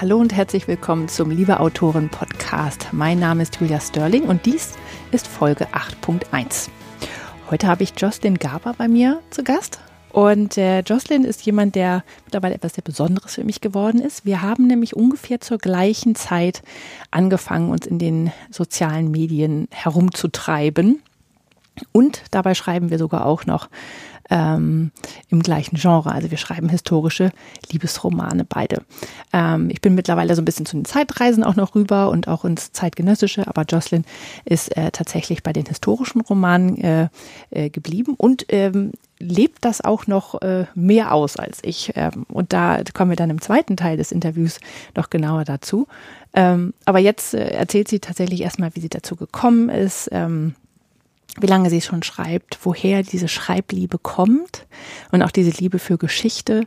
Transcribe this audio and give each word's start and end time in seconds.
Hallo 0.00 0.16
und 0.16 0.34
herzlich 0.34 0.66
willkommen 0.66 1.08
zum 1.08 1.30
Liebe 1.30 1.60
Autoren 1.60 2.08
Podcast. 2.08 2.88
Mein 2.90 3.18
Name 3.18 3.42
ist 3.42 3.60
Julia 3.60 3.78
Sterling 3.80 4.22
und 4.22 4.46
dies 4.46 4.78
ist 5.12 5.26
Folge 5.26 5.66
8.1. 5.74 6.70
Heute 7.50 7.66
habe 7.66 7.82
ich 7.82 7.92
Jocelyn 7.98 8.38
Garber 8.38 8.72
bei 8.78 8.88
mir 8.88 9.20
zu 9.28 9.44
Gast. 9.44 9.78
Und 10.10 10.56
äh, 10.56 10.80
Jocelyn 10.80 11.24
ist 11.24 11.44
jemand, 11.44 11.74
der 11.74 12.02
mittlerweile 12.24 12.54
etwas 12.54 12.76
sehr 12.76 12.82
Besonderes 12.82 13.34
für 13.34 13.44
mich 13.44 13.60
geworden 13.60 14.00
ist. 14.00 14.24
Wir 14.24 14.40
haben 14.40 14.68
nämlich 14.68 14.96
ungefähr 14.96 15.42
zur 15.42 15.58
gleichen 15.58 16.14
Zeit 16.14 16.62
angefangen, 17.10 17.68
uns 17.68 17.86
in 17.86 17.98
den 17.98 18.32
sozialen 18.50 19.10
Medien 19.10 19.68
herumzutreiben. 19.70 21.02
Und 21.92 22.22
dabei 22.30 22.54
schreiben 22.54 22.88
wir 22.88 22.96
sogar 22.96 23.26
auch 23.26 23.44
noch 23.44 23.68
ähm, 24.30 24.92
im 25.28 25.42
gleichen 25.42 25.76
Genre. 25.76 26.12
Also 26.12 26.30
wir 26.30 26.38
schreiben 26.38 26.68
historische 26.68 27.30
Liebesromane 27.70 28.44
beide. 28.44 28.82
Ähm, 29.32 29.68
ich 29.70 29.80
bin 29.80 29.94
mittlerweile 29.94 30.34
so 30.34 30.42
ein 30.42 30.44
bisschen 30.44 30.66
zu 30.66 30.76
den 30.76 30.84
Zeitreisen 30.84 31.44
auch 31.44 31.56
noch 31.56 31.74
rüber 31.74 32.10
und 32.10 32.28
auch 32.28 32.44
ins 32.44 32.72
zeitgenössische, 32.72 33.46
aber 33.46 33.62
Jocelyn 33.62 34.04
ist 34.44 34.76
äh, 34.76 34.90
tatsächlich 34.90 35.42
bei 35.42 35.52
den 35.52 35.66
historischen 35.66 36.20
Romanen 36.20 36.78
äh, 36.78 37.08
äh, 37.50 37.70
geblieben 37.70 38.14
und 38.16 38.46
ähm, 38.48 38.92
lebt 39.18 39.64
das 39.64 39.82
auch 39.82 40.06
noch 40.06 40.40
äh, 40.40 40.64
mehr 40.74 41.12
aus 41.12 41.36
als 41.36 41.58
ich. 41.62 41.92
Ähm, 41.94 42.24
und 42.28 42.52
da 42.52 42.80
kommen 42.94 43.10
wir 43.10 43.16
dann 43.16 43.30
im 43.30 43.40
zweiten 43.40 43.76
Teil 43.76 43.96
des 43.96 44.12
Interviews 44.12 44.58
noch 44.96 45.10
genauer 45.10 45.44
dazu. 45.44 45.86
Ähm, 46.32 46.72
aber 46.86 46.98
jetzt 47.00 47.34
äh, 47.34 47.50
erzählt 47.50 47.88
sie 47.88 48.00
tatsächlich 48.00 48.40
erstmal, 48.40 48.74
wie 48.74 48.80
sie 48.80 48.88
dazu 48.88 49.16
gekommen 49.16 49.68
ist. 49.68 50.08
Ähm, 50.12 50.54
wie 51.38 51.46
lange 51.46 51.70
sie 51.70 51.80
schon 51.80 52.02
schreibt, 52.02 52.58
woher 52.62 53.02
diese 53.02 53.28
Schreibliebe 53.28 53.98
kommt 53.98 54.66
und 55.12 55.22
auch 55.22 55.30
diese 55.30 55.50
Liebe 55.50 55.78
für 55.78 55.98
Geschichte, 55.98 56.64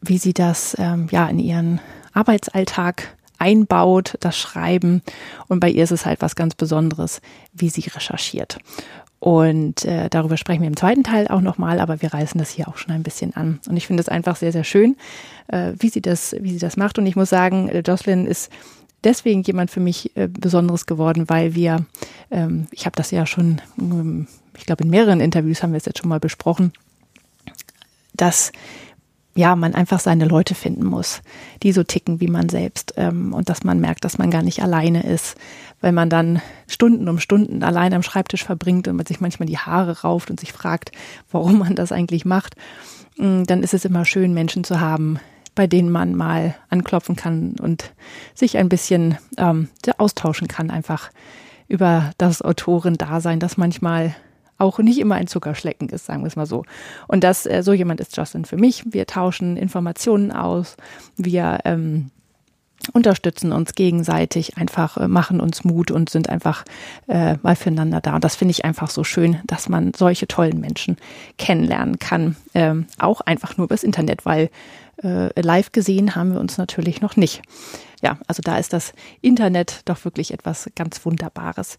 wie 0.00 0.18
sie 0.18 0.32
das 0.32 0.76
ähm, 0.78 1.08
ja 1.10 1.26
in 1.28 1.38
ihren 1.38 1.80
Arbeitsalltag 2.12 3.16
einbaut, 3.38 4.16
das 4.20 4.38
Schreiben. 4.38 5.02
Und 5.48 5.60
bei 5.60 5.70
ihr 5.70 5.84
ist 5.84 5.92
es 5.92 6.06
halt 6.06 6.20
was 6.22 6.36
ganz 6.36 6.54
Besonderes, 6.54 7.20
wie 7.52 7.70
sie 7.70 7.88
recherchiert. 7.88 8.58
Und 9.18 9.84
äh, 9.84 10.08
darüber 10.08 10.38
sprechen 10.38 10.62
wir 10.62 10.68
im 10.68 10.76
zweiten 10.76 11.04
Teil 11.04 11.28
auch 11.28 11.42
nochmal, 11.42 11.78
aber 11.80 12.00
wir 12.00 12.12
reißen 12.12 12.38
das 12.38 12.50
hier 12.50 12.68
auch 12.68 12.78
schon 12.78 12.92
ein 12.92 13.02
bisschen 13.02 13.36
an. 13.36 13.60
Und 13.68 13.76
ich 13.76 13.86
finde 13.86 14.00
es 14.00 14.08
einfach 14.08 14.36
sehr, 14.36 14.52
sehr 14.52 14.64
schön, 14.64 14.96
äh, 15.48 15.72
wie 15.78 15.90
sie 15.90 16.00
das, 16.00 16.34
wie 16.40 16.52
sie 16.52 16.58
das 16.58 16.78
macht. 16.78 16.98
Und 16.98 17.06
ich 17.06 17.16
muss 17.16 17.28
sagen, 17.28 17.68
äh, 17.68 17.82
Jocelyn 17.86 18.26
ist 18.26 18.50
deswegen 19.04 19.42
jemand 19.42 19.70
für 19.70 19.80
mich 19.80 20.16
äh, 20.16 20.28
Besonderes 20.28 20.86
geworden, 20.86 21.28
weil 21.28 21.54
wir, 21.54 21.84
ähm, 22.30 22.66
ich 22.70 22.86
habe 22.86 22.96
das 22.96 23.10
ja 23.10 23.26
schon, 23.26 23.60
ähm, 23.78 24.26
ich 24.56 24.66
glaube 24.66 24.84
in 24.84 24.90
mehreren 24.90 25.20
Interviews 25.20 25.62
haben 25.62 25.72
wir 25.72 25.78
es 25.78 25.86
jetzt 25.86 25.98
schon 25.98 26.08
mal 26.08 26.20
besprochen, 26.20 26.72
dass 28.14 28.52
ja, 29.34 29.54
man 29.54 29.74
einfach 29.74 30.00
seine 30.00 30.24
Leute 30.24 30.54
finden 30.54 30.84
muss, 30.84 31.22
die 31.62 31.72
so 31.72 31.84
ticken 31.84 32.20
wie 32.20 32.26
man 32.26 32.48
selbst 32.48 32.94
ähm, 32.96 33.32
und 33.32 33.48
dass 33.48 33.62
man 33.62 33.80
merkt, 33.80 34.04
dass 34.04 34.18
man 34.18 34.30
gar 34.30 34.42
nicht 34.42 34.62
alleine 34.62 35.04
ist, 35.04 35.36
weil 35.80 35.92
man 35.92 36.10
dann 36.10 36.42
Stunden 36.66 37.08
um 37.08 37.18
Stunden 37.20 37.62
allein 37.62 37.94
am 37.94 38.02
Schreibtisch 38.02 38.44
verbringt 38.44 38.88
und 38.88 38.96
man 38.96 39.06
sich 39.06 39.20
manchmal 39.20 39.46
die 39.46 39.58
Haare 39.58 40.00
rauft 40.02 40.30
und 40.30 40.40
sich 40.40 40.52
fragt, 40.52 40.90
warum 41.30 41.58
man 41.60 41.76
das 41.76 41.92
eigentlich 41.92 42.24
macht, 42.24 42.56
mm, 43.18 43.44
dann 43.44 43.62
ist 43.62 43.72
es 43.72 43.84
immer 43.84 44.04
schön, 44.04 44.34
Menschen 44.34 44.64
zu 44.64 44.80
haben, 44.80 45.20
bei 45.54 45.66
denen 45.66 45.90
man 45.90 46.14
mal 46.14 46.54
anklopfen 46.68 47.16
kann 47.16 47.54
und 47.60 47.92
sich 48.34 48.56
ein 48.56 48.68
bisschen 48.68 49.18
ähm, 49.36 49.68
austauschen 49.98 50.48
kann, 50.48 50.70
einfach 50.70 51.10
über 51.68 52.12
das 52.18 52.42
Autorendasein, 52.42 53.40
das 53.40 53.56
manchmal 53.56 54.14
auch 54.58 54.78
nicht 54.78 54.98
immer 54.98 55.14
ein 55.14 55.26
Zuckerschlecken 55.26 55.88
ist, 55.88 56.06
sagen 56.06 56.22
wir 56.22 56.26
es 56.26 56.36
mal 56.36 56.46
so. 56.46 56.64
Und 57.08 57.24
das, 57.24 57.46
äh, 57.46 57.62
so 57.62 57.72
jemand 57.72 58.00
ist 58.00 58.16
Justin 58.16 58.44
für 58.44 58.56
mich. 58.56 58.84
Wir 58.92 59.06
tauschen 59.06 59.56
Informationen 59.56 60.32
aus, 60.32 60.76
wir 61.16 61.60
ähm, 61.64 62.10
unterstützen 62.92 63.52
uns 63.52 63.74
gegenseitig, 63.74 64.56
einfach 64.56 64.96
äh, 64.96 65.08
machen 65.08 65.40
uns 65.40 65.64
Mut 65.64 65.90
und 65.90 66.10
sind 66.10 66.28
einfach 66.28 66.64
äh, 67.08 67.36
mal 67.42 67.56
füreinander 67.56 68.00
da. 68.00 68.14
Und 68.14 68.24
das 68.24 68.36
finde 68.36 68.52
ich 68.52 68.64
einfach 68.64 68.90
so 68.90 69.04
schön, 69.04 69.38
dass 69.46 69.68
man 69.68 69.92
solche 69.94 70.26
tollen 70.26 70.60
Menschen 70.60 70.96
kennenlernen 71.38 71.98
kann, 71.98 72.36
ähm, 72.54 72.86
auch 72.98 73.20
einfach 73.20 73.56
nur 73.56 73.66
übers 73.66 73.84
Internet, 73.84 74.24
weil 74.24 74.50
äh, 75.02 75.40
live 75.40 75.72
gesehen 75.72 76.14
haben 76.14 76.32
wir 76.32 76.40
uns 76.40 76.58
natürlich 76.58 77.00
noch 77.00 77.16
nicht. 77.16 77.42
Ja, 78.02 78.18
also 78.26 78.42
da 78.42 78.56
ist 78.56 78.72
das 78.72 78.92
Internet 79.20 79.82
doch 79.84 80.04
wirklich 80.04 80.32
etwas 80.32 80.70
ganz 80.74 81.04
Wunderbares. 81.04 81.76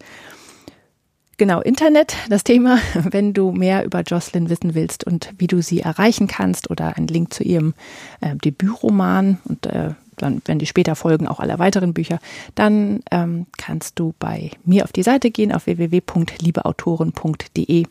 Genau, 1.38 1.60
Internet, 1.62 2.16
das 2.30 2.44
Thema. 2.44 2.78
Wenn 2.94 3.34
du 3.34 3.52
mehr 3.52 3.84
über 3.84 4.02
Jocelyn 4.02 4.50
wissen 4.50 4.76
willst 4.76 5.04
und 5.04 5.34
wie 5.40 5.48
du 5.48 5.64
sie 5.64 5.80
erreichen 5.80 6.28
kannst 6.28 6.70
oder 6.70 6.98
einen 6.98 7.08
Link 7.08 7.34
zu 7.34 7.44
ihrem 7.44 7.74
äh, 8.22 8.36
Debütroman 8.36 9.40
und 9.46 9.66
äh, 9.66 9.96
dann 10.18 10.42
werden 10.46 10.60
die 10.60 10.66
später 10.66 10.96
folgen 10.96 11.28
auch 11.28 11.40
alle 11.40 11.60
weiteren 11.60 11.94
Bücher, 11.94 12.20
dann 12.56 13.02
ähm, 13.12 13.46
kannst 13.58 14.00
du 14.00 14.14
bei 14.20 14.52
mir 14.66 14.84
auf 14.84 14.92
die 14.92 15.04
Seite 15.04 15.32
gehen 15.32 15.52
auf 15.52 15.66
www.liebeautoren.de 15.66 17.86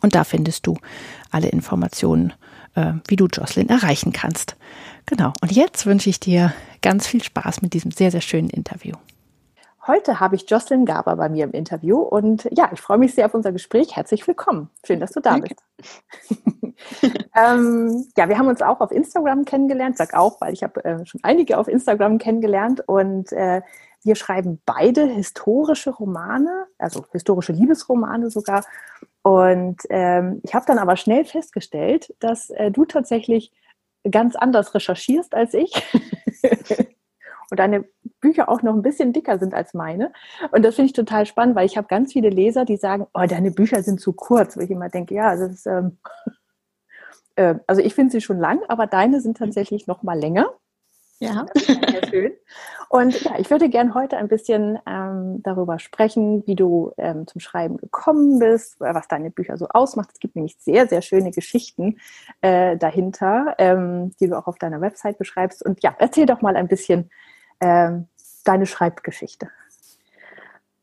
und 0.00 0.14
da 0.14 0.24
findest 0.24 0.66
du 0.66 0.76
alle 1.30 1.48
Informationen 1.48 2.32
äh, 2.74 2.92
wie 3.08 3.16
du 3.16 3.26
Jocelyn 3.26 3.68
erreichen 3.68 4.12
kannst. 4.12 4.56
Genau. 5.06 5.32
Und 5.40 5.52
jetzt 5.52 5.86
wünsche 5.86 6.10
ich 6.10 6.20
dir 6.20 6.52
ganz 6.82 7.06
viel 7.06 7.22
Spaß 7.22 7.62
mit 7.62 7.74
diesem 7.74 7.90
sehr, 7.90 8.10
sehr 8.10 8.20
schönen 8.20 8.50
Interview. 8.50 8.94
Heute 9.86 10.18
habe 10.18 10.34
ich 10.34 10.48
Jocelyn 10.48 10.86
Gaber 10.86 11.16
bei 11.16 11.28
mir 11.28 11.44
im 11.44 11.50
Interview 11.50 11.98
und 11.98 12.48
ja, 12.52 12.70
ich 12.72 12.80
freue 12.80 12.96
mich 12.96 13.14
sehr 13.14 13.26
auf 13.26 13.34
unser 13.34 13.52
Gespräch. 13.52 13.96
Herzlich 13.96 14.26
willkommen. 14.26 14.70
Schön, 14.82 14.98
dass 14.98 15.12
du 15.12 15.20
da 15.20 15.32
Danke. 15.32 15.56
bist. 15.76 16.02
ähm, 17.36 18.06
ja, 18.16 18.30
wir 18.30 18.38
haben 18.38 18.48
uns 18.48 18.62
auch 18.62 18.80
auf 18.80 18.90
Instagram 18.90 19.44
kennengelernt. 19.44 19.98
Sag 19.98 20.14
auch, 20.14 20.40
weil 20.40 20.54
ich 20.54 20.62
habe 20.62 20.82
äh, 20.86 21.04
schon 21.04 21.20
einige 21.22 21.58
auf 21.58 21.68
Instagram 21.68 22.16
kennengelernt 22.16 22.82
und 22.86 23.30
äh, 23.32 23.60
wir 24.02 24.16
schreiben 24.16 24.62
beide 24.64 25.04
historische 25.04 25.90
Romane, 25.90 26.66
also 26.78 27.04
historische 27.12 27.52
Liebesromane 27.52 28.30
sogar. 28.30 28.64
Und 29.22 29.82
ähm, 29.90 30.40
ich 30.44 30.54
habe 30.54 30.64
dann 30.66 30.78
aber 30.78 30.96
schnell 30.96 31.26
festgestellt, 31.26 32.14
dass 32.20 32.48
äh, 32.48 32.70
du 32.70 32.86
tatsächlich 32.86 33.52
ganz 34.10 34.34
anders 34.34 34.74
recherchierst 34.74 35.34
als 35.34 35.52
ich. 35.52 35.72
und 37.50 37.60
deine 37.60 37.84
Bücher 38.24 38.48
auch 38.48 38.62
noch 38.62 38.72
ein 38.72 38.80
bisschen 38.80 39.12
dicker 39.12 39.38
sind 39.38 39.52
als 39.52 39.74
meine. 39.74 40.10
Und 40.50 40.64
das 40.64 40.76
finde 40.76 40.86
ich 40.86 40.92
total 40.94 41.26
spannend, 41.26 41.56
weil 41.56 41.66
ich 41.66 41.76
habe 41.76 41.88
ganz 41.88 42.14
viele 42.14 42.30
Leser, 42.30 42.64
die 42.64 42.78
sagen, 42.78 43.06
oh, 43.12 43.26
deine 43.28 43.50
Bücher 43.50 43.82
sind 43.82 44.00
zu 44.00 44.14
kurz. 44.14 44.56
Wo 44.56 44.60
ich 44.60 44.70
immer 44.70 44.88
denke, 44.88 45.14
ja, 45.14 45.36
das 45.36 45.50
ist, 45.50 45.66
ähm, 45.66 45.98
äh, 47.36 47.56
also 47.66 47.82
ich 47.82 47.94
finde 47.94 48.12
sie 48.12 48.22
schon 48.22 48.38
lang, 48.38 48.60
aber 48.68 48.86
deine 48.86 49.20
sind 49.20 49.36
tatsächlich 49.36 49.86
noch 49.86 50.02
mal 50.02 50.18
länger. 50.18 50.50
Ja. 51.18 51.44
Sehr 51.54 52.06
schön. 52.08 52.32
Und 52.88 53.20
ja, 53.24 53.38
ich 53.38 53.50
würde 53.50 53.68
gerne 53.68 53.92
heute 53.92 54.16
ein 54.16 54.28
bisschen 54.28 54.78
ähm, 54.86 55.42
darüber 55.42 55.78
sprechen, 55.78 56.46
wie 56.46 56.54
du 56.54 56.92
ähm, 56.96 57.26
zum 57.26 57.42
Schreiben 57.42 57.76
gekommen 57.76 58.38
bist, 58.38 58.80
was 58.80 59.06
deine 59.06 59.30
Bücher 59.30 59.58
so 59.58 59.68
ausmacht. 59.68 60.10
Es 60.14 60.18
gibt 60.20 60.34
nämlich 60.34 60.56
sehr, 60.58 60.88
sehr 60.88 61.02
schöne 61.02 61.30
Geschichten 61.30 61.98
äh, 62.40 62.78
dahinter, 62.78 63.54
ähm, 63.58 64.12
die 64.18 64.28
du 64.28 64.38
auch 64.38 64.46
auf 64.46 64.58
deiner 64.58 64.80
Website 64.80 65.18
beschreibst. 65.18 65.64
Und 65.64 65.82
ja, 65.82 65.94
erzähl 65.98 66.24
doch 66.24 66.40
mal 66.40 66.56
ein 66.56 66.68
bisschen 66.68 67.10
ähm, 67.60 68.08
deine 68.44 68.66
Schreibgeschichte. 68.66 69.48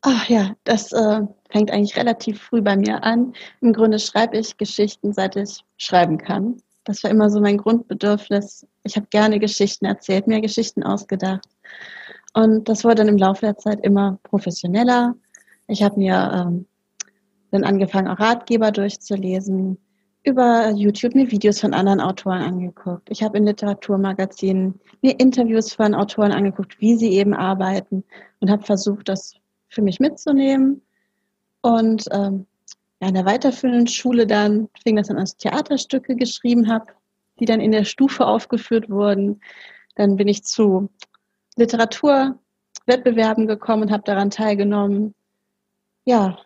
Ach 0.02 0.28
ja, 0.28 0.56
das 0.64 0.92
äh, 0.92 1.20
fängt 1.50 1.70
eigentlich 1.70 1.96
relativ 1.96 2.42
früh 2.42 2.60
bei 2.60 2.76
mir 2.76 3.04
an. 3.04 3.34
Im 3.60 3.72
Grunde 3.72 4.00
schreibe 4.00 4.36
ich 4.36 4.56
Geschichten, 4.56 5.12
seit 5.12 5.36
ich 5.36 5.64
schreiben 5.76 6.18
kann. 6.18 6.60
Das 6.84 7.04
war 7.04 7.10
immer 7.10 7.30
so 7.30 7.40
mein 7.40 7.58
Grundbedürfnis. 7.58 8.66
Ich 8.82 8.96
habe 8.96 9.06
gerne 9.10 9.38
Geschichten 9.38 9.84
erzählt, 9.84 10.26
mir 10.26 10.40
Geschichten 10.40 10.82
ausgedacht. 10.82 11.48
Und 12.34 12.68
das 12.68 12.82
wurde 12.82 12.96
dann 12.96 13.08
im 13.08 13.18
Laufe 13.18 13.42
der 13.42 13.56
Zeit 13.58 13.80
immer 13.84 14.18
professioneller. 14.24 15.14
Ich 15.68 15.84
habe 15.84 15.98
mir 15.98 16.32
ähm, 16.34 16.66
dann 17.52 17.62
angefangen, 17.62 18.08
auch 18.08 18.18
Ratgeber 18.18 18.72
durchzulesen, 18.72 19.78
über 20.24 20.70
YouTube 20.70 21.14
mir 21.14 21.30
Videos 21.30 21.60
von 21.60 21.74
anderen 21.74 22.00
Autoren 22.00 22.42
angeguckt. 22.42 23.08
Ich 23.10 23.22
habe 23.22 23.38
in 23.38 23.46
Literaturmagazinen 23.46 24.80
mir 25.00 25.18
Interviews 25.18 25.74
von 25.74 25.94
Autoren 25.94 26.32
angeguckt, 26.32 26.80
wie 26.80 26.96
sie 26.96 27.12
eben 27.12 27.34
arbeiten 27.34 28.04
und 28.40 28.50
habe 28.50 28.62
versucht, 28.62 29.08
das 29.08 29.34
für 29.68 29.82
mich 29.82 29.98
mitzunehmen. 29.98 30.82
Und 31.60 32.06
ähm, 32.12 32.46
ja, 33.00 33.08
in 33.08 33.14
der 33.14 33.24
weiterführenden 33.24 33.88
Schule 33.88 34.26
dann 34.26 34.68
fing 34.82 34.96
das 34.96 35.10
an, 35.10 35.18
als 35.18 35.36
Theaterstücke 35.36 36.14
geschrieben 36.14 36.68
habe, 36.68 36.86
die 37.40 37.44
dann 37.44 37.60
in 37.60 37.72
der 37.72 37.84
Stufe 37.84 38.24
aufgeführt 38.24 38.88
wurden. 38.90 39.40
Dann 39.96 40.16
bin 40.16 40.28
ich 40.28 40.44
zu 40.44 40.88
Literaturwettbewerben 41.56 43.48
gekommen 43.48 43.82
und 43.84 43.90
habe 43.90 44.04
daran 44.04 44.30
teilgenommen. 44.30 45.14
Ja, 46.04 46.38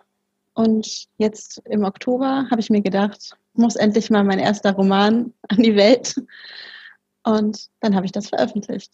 und 0.55 1.09
jetzt 1.19 1.61
im 1.67 1.85
Oktober 1.85 2.47
habe 2.51 2.61
ich 2.61 2.71
mir 2.71 2.81
gedacht, 2.81 3.37
muss 3.59 3.77
endlich 3.77 4.11
mal 4.11 4.25
mein 4.25 4.39
erster 4.39 4.73
Roman 4.73 5.33
an 5.49 5.59
die 5.59 5.77
Welt. 5.77 6.15
Und 7.25 7.69
dann 7.81 7.95
habe 7.95 8.07
ich 8.07 8.13
das 8.13 8.29
veröffentlicht. 8.29 8.93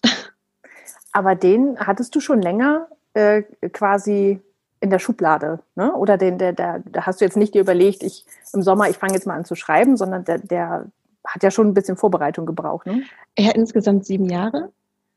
Aber 1.13 1.35
den 1.35 1.79
hattest 1.79 2.15
du 2.15 2.21
schon 2.21 2.41
länger 2.41 2.89
äh, 3.15 3.43
quasi 3.73 4.41
in 4.81 4.91
der 4.91 4.99
Schublade, 4.99 5.61
ne? 5.77 5.95
Oder 5.95 6.17
den, 6.17 6.39
der, 6.39 6.53
der, 6.53 6.81
da 6.81 7.07
hast 7.07 7.21
du 7.21 7.25
jetzt 7.25 7.37
nicht 7.37 7.55
dir 7.55 7.61
überlegt, 7.61 8.03
ich 8.03 8.25
im 8.53 8.63
Sommer, 8.63 8.89
ich 8.91 8.97
fange 8.97 9.15
jetzt 9.15 9.27
mal 9.27 9.37
an 9.37 9.45
zu 9.45 9.55
schreiben, 9.55 9.97
sondern 9.97 10.25
der, 10.25 10.39
der 10.39 10.87
hat 11.25 11.43
ja 11.43 11.53
schon 11.53 11.69
ein 11.69 11.75
bisschen 11.75 11.97
Vorbereitung 11.97 12.47
gebraucht, 12.47 12.87
ne? 12.87 13.05
Er 13.37 13.47
hat 13.47 13.57
insgesamt 13.57 14.07
sieben 14.07 14.29
Jahre. 14.29 14.73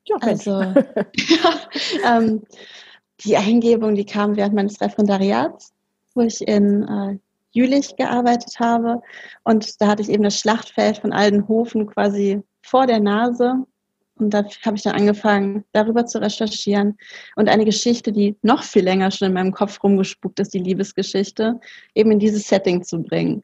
Ja, 0.06 0.18
also, 0.22 0.62
ja, 0.62 0.76
ähm, 2.18 2.44
die 3.22 3.38
Eingebung, 3.38 3.96
die 3.96 4.06
kam 4.06 4.36
während 4.36 4.54
meines 4.54 4.80
Referendariats, 4.82 5.74
wo 6.14 6.22
ich 6.22 6.48
in 6.48 6.84
äh, 6.84 7.18
Jülich 7.56 7.96
gearbeitet 7.96 8.60
habe. 8.60 9.02
Und 9.44 9.82
da 9.82 9.88
hatte 9.88 10.02
ich 10.02 10.10
eben 10.10 10.24
das 10.24 10.40
Schlachtfeld 10.40 10.98
von 10.98 11.14
Aldenhofen 11.14 11.88
quasi 11.88 12.42
vor 12.62 12.86
der 12.86 13.00
Nase. 13.00 13.66
Und 14.18 14.34
da 14.34 14.46
habe 14.66 14.78
ich 14.78 14.84
dann 14.84 14.96
angefangen, 14.96 15.64
darüber 15.72 16.06
zu 16.06 16.22
recherchieren 16.22 16.98
und 17.36 17.50
eine 17.50 17.66
Geschichte, 17.66 18.12
die 18.12 18.38
noch 18.42 18.64
viel 18.64 18.84
länger 18.84 19.12
schon 19.12 19.28
in 19.28 19.34
meinem 19.34 19.52
Kopf 19.52 19.84
rumgespuckt 19.84 20.40
ist, 20.40 20.54
die 20.54 20.60
Liebesgeschichte, 20.60 21.60
eben 21.96 22.12
in 22.12 22.20
dieses 22.20 22.48
Setting 22.48 22.84
zu 22.84 23.02
bringen. 23.02 23.44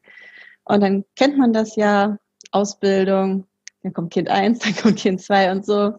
Und 0.64 0.82
dann 0.82 1.04
kennt 1.16 1.36
man 1.36 1.52
das 1.52 1.76
ja, 1.76 2.16
Ausbildung, 2.52 3.46
dann 3.82 3.92
kommt 3.92 4.12
Kind 4.12 4.30
1, 4.30 4.58
dann 4.60 4.76
kommt 4.76 4.96
Kind 4.96 5.20
2 5.20 5.52
und 5.52 5.66
so 5.66 5.94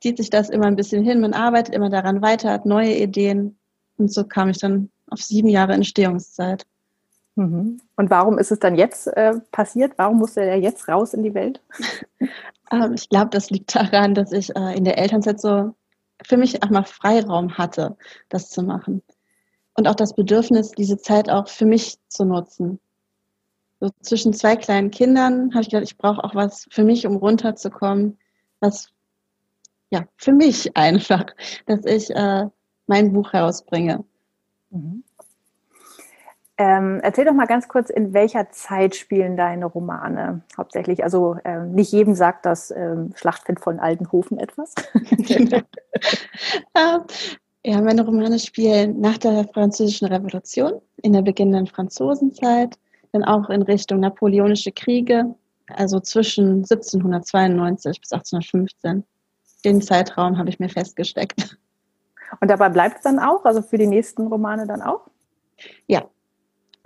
zieht 0.00 0.16
sich 0.16 0.30
das 0.30 0.48
immer 0.48 0.66
ein 0.66 0.76
bisschen 0.76 1.04
hin. 1.04 1.20
Man 1.20 1.34
arbeitet 1.34 1.74
immer 1.74 1.90
daran 1.90 2.22
weiter, 2.22 2.50
hat 2.50 2.66
neue 2.66 2.96
Ideen. 2.96 3.58
Und 3.98 4.12
so 4.12 4.24
kam 4.24 4.48
ich 4.48 4.58
dann 4.58 4.90
auf 5.08 5.20
sieben 5.20 5.48
Jahre 5.48 5.74
Entstehungszeit. 5.74 6.64
Mhm. 7.40 7.80
Und 7.96 8.10
warum 8.10 8.36
ist 8.36 8.52
es 8.52 8.58
dann 8.58 8.74
jetzt 8.74 9.06
äh, 9.06 9.32
passiert? 9.50 9.94
Warum 9.96 10.18
musste 10.18 10.42
er 10.42 10.58
jetzt 10.58 10.86
raus 10.88 11.14
in 11.14 11.22
die 11.22 11.32
Welt? 11.32 11.62
ähm, 12.70 12.92
ich 12.92 13.08
glaube, 13.08 13.30
das 13.30 13.48
liegt 13.48 13.74
daran, 13.74 14.14
dass 14.14 14.32
ich 14.32 14.54
äh, 14.54 14.76
in 14.76 14.84
der 14.84 14.98
Elternzeit 14.98 15.40
so 15.40 15.74
für 16.26 16.36
mich 16.36 16.62
auch 16.62 16.68
mal 16.68 16.84
Freiraum 16.84 17.56
hatte, 17.56 17.96
das 18.28 18.50
zu 18.50 18.62
machen. 18.62 19.02
Und 19.72 19.88
auch 19.88 19.94
das 19.94 20.14
Bedürfnis, 20.14 20.72
diese 20.72 20.98
Zeit 20.98 21.30
auch 21.30 21.48
für 21.48 21.64
mich 21.64 21.96
zu 22.08 22.26
nutzen. 22.26 22.78
So 23.80 23.88
zwischen 24.02 24.34
zwei 24.34 24.56
kleinen 24.56 24.90
Kindern 24.90 25.54
habe 25.54 25.62
ich 25.62 25.70
gedacht, 25.70 25.84
ich 25.84 25.96
brauche 25.96 26.22
auch 26.22 26.34
was 26.34 26.68
für 26.70 26.84
mich, 26.84 27.06
um 27.06 27.16
runterzukommen, 27.16 28.18
was 28.60 28.90
ja 29.88 30.04
für 30.16 30.32
mich 30.32 30.76
einfach, 30.76 31.24
dass 31.64 31.86
ich 31.86 32.10
äh, 32.10 32.48
mein 32.86 33.14
Buch 33.14 33.32
herausbringe. 33.32 34.04
Mhm. 34.68 35.04
Ähm, 36.60 37.00
erzähl 37.02 37.24
doch 37.24 37.32
mal 37.32 37.46
ganz 37.46 37.68
kurz, 37.68 37.88
in 37.88 38.12
welcher 38.12 38.50
Zeit 38.50 38.94
spielen 38.94 39.34
deine 39.34 39.64
Romane 39.64 40.42
hauptsächlich? 40.58 41.02
Also 41.02 41.38
ähm, 41.42 41.72
nicht 41.72 41.90
jedem 41.90 42.14
sagt 42.14 42.44
das 42.44 42.70
ähm, 42.70 43.14
Schlachtfeld 43.16 43.60
von 43.60 43.80
Altenhofen 43.80 44.38
etwas. 44.38 44.74
genau. 45.16 45.60
ja, 47.64 47.80
meine 47.80 48.04
Romane 48.04 48.38
spielen 48.38 49.00
nach 49.00 49.16
der 49.16 49.48
Französischen 49.54 50.08
Revolution, 50.08 50.82
in 51.00 51.14
der 51.14 51.22
beginnenden 51.22 51.66
Franzosenzeit, 51.66 52.78
dann 53.12 53.24
auch 53.24 53.48
in 53.48 53.62
Richtung 53.62 54.00
napoleonische 54.00 54.70
Kriege, 54.70 55.34
also 55.74 55.98
zwischen 55.98 56.56
1792 56.56 58.02
bis 58.02 58.12
1815. 58.12 59.02
Den 59.64 59.80
Zeitraum 59.80 60.36
habe 60.36 60.50
ich 60.50 60.60
mir 60.60 60.68
festgesteckt. 60.68 61.56
Und 62.42 62.50
dabei 62.50 62.68
bleibt 62.68 62.96
es 62.96 63.02
dann 63.04 63.18
auch, 63.18 63.46
also 63.46 63.62
für 63.62 63.78
die 63.78 63.86
nächsten 63.86 64.26
Romane 64.26 64.66
dann 64.66 64.82
auch? 64.82 65.06
Ja, 65.86 66.04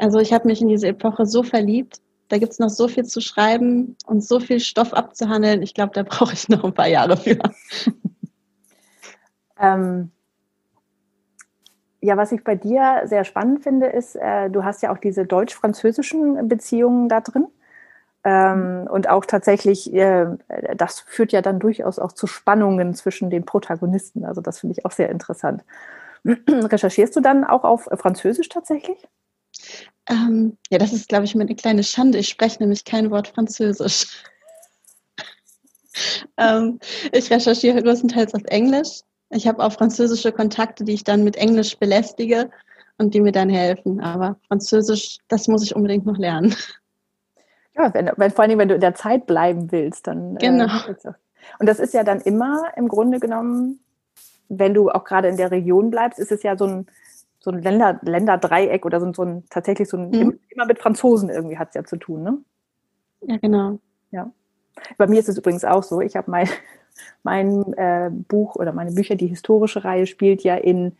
also 0.04 0.18
ich 0.18 0.34
habe 0.34 0.46
mich 0.46 0.60
in 0.60 0.68
diese 0.68 0.88
Epoche 0.88 1.24
so 1.24 1.42
verliebt. 1.42 2.02
Da 2.28 2.36
gibt 2.36 2.52
es 2.52 2.58
noch 2.58 2.68
so 2.68 2.88
viel 2.88 3.04
zu 3.04 3.22
schreiben 3.22 3.96
und 4.04 4.22
so 4.22 4.38
viel 4.38 4.60
Stoff 4.60 4.92
abzuhandeln. 4.92 5.62
Ich 5.62 5.72
glaube, 5.72 5.92
da 5.94 6.02
brauche 6.02 6.34
ich 6.34 6.46
noch 6.50 6.62
ein 6.62 6.74
paar 6.74 6.88
Jahre 6.88 7.16
für. 7.16 7.38
ähm, 9.58 10.10
ja, 12.02 12.18
was 12.18 12.32
ich 12.32 12.44
bei 12.44 12.54
dir 12.54 13.00
sehr 13.06 13.24
spannend 13.24 13.62
finde, 13.62 13.86
ist, 13.86 14.14
äh, 14.14 14.50
du 14.50 14.62
hast 14.62 14.82
ja 14.82 14.92
auch 14.92 14.98
diese 14.98 15.24
deutsch-französischen 15.24 16.48
Beziehungen 16.48 17.08
da 17.08 17.22
drin. 17.22 17.46
Ähm, 18.24 18.86
und 18.90 19.08
auch 19.08 19.24
tatsächlich, 19.24 19.90
äh, 19.94 20.26
das 20.76 21.00
führt 21.00 21.32
ja 21.32 21.40
dann 21.40 21.60
durchaus 21.60 21.98
auch 21.98 22.12
zu 22.12 22.26
Spannungen 22.26 22.92
zwischen 22.92 23.30
den 23.30 23.46
Protagonisten. 23.46 24.26
Also 24.26 24.42
das 24.42 24.60
finde 24.60 24.74
ich 24.76 24.84
auch 24.84 24.92
sehr 24.92 25.08
interessant. 25.08 25.64
Recherchierst 26.26 27.16
du 27.16 27.20
dann 27.20 27.44
auch 27.44 27.64
auf 27.64 27.88
Französisch 27.94 28.50
tatsächlich? 28.50 28.98
Ähm, 30.06 30.58
ja, 30.70 30.78
das 30.78 30.92
ist, 30.92 31.08
glaube 31.08 31.24
ich, 31.24 31.34
eine 31.34 31.46
kleine 31.54 31.82
Schande. 31.82 32.18
Ich 32.18 32.28
spreche 32.28 32.60
nämlich 32.60 32.84
kein 32.84 33.10
Wort 33.10 33.28
Französisch. 33.28 34.24
ähm, 36.36 36.78
ich 37.12 37.30
recherchiere 37.30 37.82
größtenteils 37.82 38.34
auf 38.34 38.44
Englisch. 38.46 39.00
Ich 39.30 39.46
habe 39.46 39.62
auch 39.64 39.72
französische 39.72 40.32
Kontakte, 40.32 40.84
die 40.84 40.94
ich 40.94 41.04
dann 41.04 41.24
mit 41.24 41.36
Englisch 41.36 41.76
belästige 41.78 42.50
und 42.98 43.14
die 43.14 43.20
mir 43.20 43.32
dann 43.32 43.48
helfen. 43.48 44.00
Aber 44.00 44.36
Französisch, 44.48 45.18
das 45.28 45.48
muss 45.48 45.64
ich 45.64 45.74
unbedingt 45.74 46.06
noch 46.06 46.18
lernen. 46.18 46.54
Ja, 47.76 47.92
wenn, 47.92 48.10
wenn, 48.16 48.30
vor 48.30 48.44
allem, 48.44 48.58
wenn 48.58 48.68
du 48.68 48.74
in 48.74 48.80
der 48.80 48.94
Zeit 48.94 49.26
bleiben 49.26 49.72
willst, 49.72 50.06
dann. 50.06 50.36
Äh, 50.36 50.40
genau. 50.40 50.66
Äh, 50.66 51.12
und 51.58 51.68
das 51.68 51.78
ist 51.78 51.94
ja 51.94 52.04
dann 52.04 52.20
immer 52.20 52.72
im 52.76 52.88
Grunde 52.88 53.18
genommen, 53.18 53.80
wenn 54.48 54.74
du 54.74 54.90
auch 54.90 55.04
gerade 55.04 55.28
in 55.28 55.36
der 55.36 55.50
Region 55.50 55.90
bleibst, 55.90 56.18
ist 56.18 56.32
es 56.32 56.42
ja 56.42 56.56
so 56.56 56.66
ein, 56.66 56.86
so 57.44 57.50
ein 57.50 57.62
Länder, 57.62 58.00
Länderdreieck 58.02 58.86
oder 58.86 59.00
so, 59.00 59.12
so 59.12 59.22
ein 59.22 59.44
tatsächlich 59.50 59.88
so 59.88 59.98
ein, 59.98 60.08
mhm. 60.08 60.40
immer 60.48 60.64
mit 60.64 60.78
Franzosen 60.78 61.28
irgendwie 61.28 61.58
hat 61.58 61.68
es 61.68 61.74
ja 61.74 61.84
zu 61.84 61.96
tun, 61.96 62.22
ne? 62.22 62.38
Ja, 63.20 63.36
genau. 63.36 63.78
Ja. 64.10 64.32
Bei 64.96 65.06
mir 65.06 65.20
ist 65.20 65.28
es 65.28 65.36
übrigens 65.36 65.64
auch 65.64 65.82
so. 65.82 66.00
Ich 66.00 66.16
habe 66.16 66.30
mein, 66.30 66.48
mein 67.22 67.74
äh, 67.74 68.10
Buch 68.10 68.56
oder 68.56 68.72
meine 68.72 68.92
Bücher, 68.92 69.14
die 69.14 69.26
historische 69.26 69.84
Reihe 69.84 70.06
spielt 70.06 70.42
ja 70.42 70.56
in, 70.56 70.96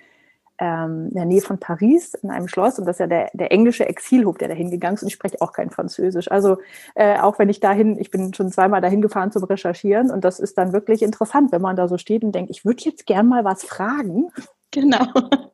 ähm, 0.59 1.09
in 1.09 1.15
der 1.15 1.25
Nähe 1.25 1.41
von 1.41 1.59
Paris 1.59 2.13
in 2.13 2.31
einem 2.31 2.47
Schloss 2.47 2.79
und 2.79 2.85
das 2.85 2.97
ist 2.97 3.01
ja 3.01 3.07
der, 3.07 3.31
der 3.33 3.51
englische 3.51 3.89
Exilhof, 3.89 4.37
der 4.37 4.49
dahin 4.49 4.71
gegangen 4.71 4.97
ist 4.97 5.03
und 5.03 5.09
ich 5.09 5.15
spreche 5.15 5.41
auch 5.41 5.53
kein 5.53 5.71
Französisch. 5.71 6.31
Also 6.31 6.59
äh, 6.95 7.19
auch 7.21 7.39
wenn 7.39 7.49
ich 7.49 7.61
dahin, 7.61 7.99
ich 7.99 8.11
bin 8.11 8.35
schon 8.35 8.53
zweimal 8.53 8.83
dahin 8.83 9.01
gefahren 9.01 9.33
zum 9.33 9.45
Recherchieren 9.45 10.11
und 10.11 10.27
das 10.27 10.41
ist 10.41 10.59
dann 10.59 10.75
wirklich 10.75 11.03
interessant, 11.03 11.53
wenn 11.53 11.63
man 11.63 11.77
da 11.77 11.89
so 11.89 11.97
steht 11.97 12.23
und 12.23 12.33
denkt, 12.33 12.51
ich 12.51 12.67
würde 12.67 12.85
jetzt 12.85 13.07
gern 13.07 13.29
mal 13.29 13.45
was 13.47 13.65
fragen. 13.65 14.29
Genau. 14.71 15.07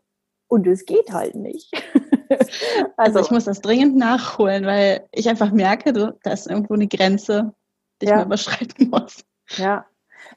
Und 0.51 0.67
es 0.67 0.85
geht 0.85 1.13
halt 1.13 1.37
nicht. 1.37 1.73
also, 2.29 2.51
also, 2.97 3.21
ich 3.21 3.31
muss 3.31 3.45
das 3.45 3.61
dringend 3.61 3.97
nachholen, 3.97 4.67
weil 4.67 5.07
ich 5.13 5.29
einfach 5.29 5.53
merke, 5.53 5.93
da 5.93 6.33
ist 6.33 6.49
irgendwo 6.49 6.75
eine 6.75 6.89
Grenze, 6.89 7.55
die 8.03 8.07
ja. 8.07 8.13
ich 8.13 8.17
mal 8.17 8.27
überschreiten 8.27 8.91
muss. 8.91 9.25
Ja. 9.57 9.87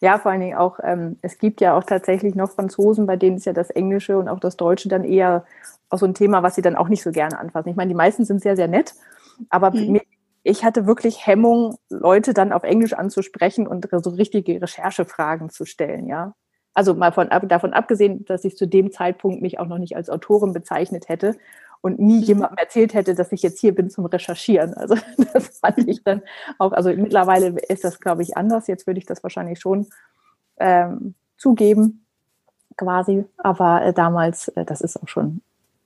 Ja, 0.02 0.20
vor 0.20 0.32
allen 0.32 0.42
Dingen 0.42 0.58
auch, 0.58 0.80
ähm, 0.84 1.18
es 1.22 1.40
gibt 1.40 1.62
ja 1.62 1.76
auch 1.76 1.84
tatsächlich 1.84 2.36
noch 2.36 2.52
Franzosen, 2.52 3.08
bei 3.08 3.16
denen 3.16 3.38
ist 3.38 3.46
ja 3.46 3.54
das 3.54 3.72
Englische 3.72 4.18
und 4.18 4.28
auch 4.28 4.40
das 4.40 4.56
Deutsche 4.56 4.88
dann 4.88 5.04
eher 5.04 5.46
auch 5.90 5.98
so 5.98 6.06
ein 6.06 6.14
Thema, 6.14 6.44
was 6.44 6.56
sie 6.56 6.62
dann 6.62 6.76
auch 6.76 6.90
nicht 6.90 7.02
so 7.04 7.12
gerne 7.12 7.40
anfassen. 7.40 7.70
Ich 7.70 7.76
meine, 7.76 7.90
die 7.90 7.96
meisten 7.96 8.24
sind 8.24 8.42
sehr, 8.42 8.56
sehr 8.56 8.68
nett, 8.68 8.94
aber 9.50 9.72
mhm. 9.72 10.00
ich 10.44 10.64
hatte 10.64 10.86
wirklich 10.86 11.26
Hemmung, 11.26 11.78
Leute 11.90 12.34
dann 12.34 12.54
auf 12.54 12.64
Englisch 12.64 12.94
anzusprechen 12.94 13.68
und 13.68 13.88
so 13.92 14.12
richtige 14.12 14.62
Recherchefragen 14.62 15.50
zu 15.50 15.66
stellen, 15.66 16.08
ja. 16.08 16.34
Also 16.74 16.94
mal 16.94 17.12
von, 17.12 17.30
davon 17.44 17.74
abgesehen, 17.74 18.26
dass 18.26 18.46
ich 18.46 18.58
zu 18.58 18.68
dem 18.68 18.92
Zeitpunkt 18.92 19.42
mich 19.42 19.60
auch 19.60 19.68
noch 19.68 19.78
nicht 19.78 19.96
als 19.96 20.10
Autorin 20.10 20.54
bezeichnet 20.54 21.08
hätte 21.10 21.36
und 21.82 22.00
nie 22.00 22.18
mhm. 22.18 22.24
jemandem 22.24 22.58
erzählt 22.58 22.94
hätte, 22.94 23.14
dass 23.14 23.32
ich 23.32 23.44
jetzt 23.44 23.60
hier 23.60 23.76
bin 23.76 23.90
zum 23.90 24.06
Recherchieren. 24.06 24.74
Also 24.74 24.96
das 25.34 25.60
fand 25.60 25.88
ich 25.88 26.04
dann 26.04 26.22
auch, 26.58 26.72
also 26.72 26.90
mittlerweile 26.90 27.60
ist 27.68 27.84
das, 27.84 28.00
glaube 28.00 28.24
ich, 28.24 28.38
anders. 28.38 28.68
Jetzt 28.68 28.88
würde 28.88 29.00
ich 29.00 29.06
das 29.06 29.22
wahrscheinlich 29.22 29.60
schon 29.60 29.88
ähm, 30.58 31.14
zugeben, 31.38 32.06
quasi. 32.78 33.26
Aber 33.38 33.84
äh, 33.84 33.94
damals, 33.94 34.48
äh, 34.50 34.66
das 34.66 34.82
ist 34.82 35.02
auch 35.02 35.08
schon 35.08 35.42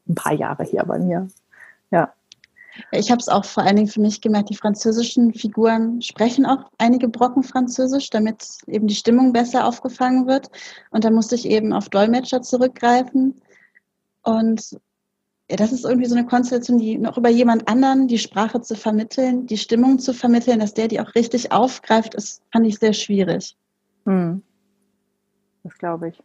ein 0.07 0.15
paar 0.15 0.33
Jahre 0.33 0.63
hier 0.63 0.83
bei 0.85 0.99
mir. 0.99 1.27
Ja. 1.91 2.13
Ich 2.91 3.11
habe 3.11 3.19
es 3.19 3.29
auch 3.29 3.45
vor 3.45 3.63
allen 3.63 3.75
Dingen 3.75 3.87
für 3.87 4.01
mich 4.01 4.21
gemerkt, 4.21 4.49
die 4.49 4.55
französischen 4.55 5.33
Figuren 5.33 6.01
sprechen 6.01 6.45
auch 6.45 6.69
einige 6.77 7.07
Brocken 7.07 7.43
Französisch, 7.43 8.09
damit 8.09 8.45
eben 8.67 8.87
die 8.87 8.95
Stimmung 8.95 9.33
besser 9.33 9.65
aufgefangen 9.65 10.27
wird. 10.27 10.49
Und 10.91 11.03
da 11.03 11.09
musste 11.09 11.35
ich 11.35 11.45
eben 11.45 11.73
auf 11.73 11.89
Dolmetscher 11.89 12.41
zurückgreifen. 12.41 13.41
Und 14.23 14.77
ja, 15.49 15.55
das 15.55 15.71
ist 15.71 15.85
irgendwie 15.85 16.07
so 16.07 16.15
eine 16.15 16.25
Konstellation, 16.25 16.77
die 16.77 16.97
noch 16.97 17.17
über 17.17 17.29
jemand 17.29 17.67
anderen 17.69 18.07
die 18.07 18.19
Sprache 18.19 18.61
zu 18.61 18.75
vermitteln, 18.75 19.45
die 19.47 19.57
Stimmung 19.57 19.97
zu 19.99 20.13
vermitteln, 20.13 20.59
dass 20.59 20.73
der 20.73 20.89
die 20.89 20.99
auch 20.99 21.15
richtig 21.15 21.51
aufgreift, 21.51 22.15
ist, 22.15 22.41
fand 22.51 22.67
ich 22.67 22.79
sehr 22.79 22.93
schwierig. 22.93 23.55
Hm. 24.05 24.41
Das 25.63 25.77
glaube 25.77 26.09
ich. 26.09 26.23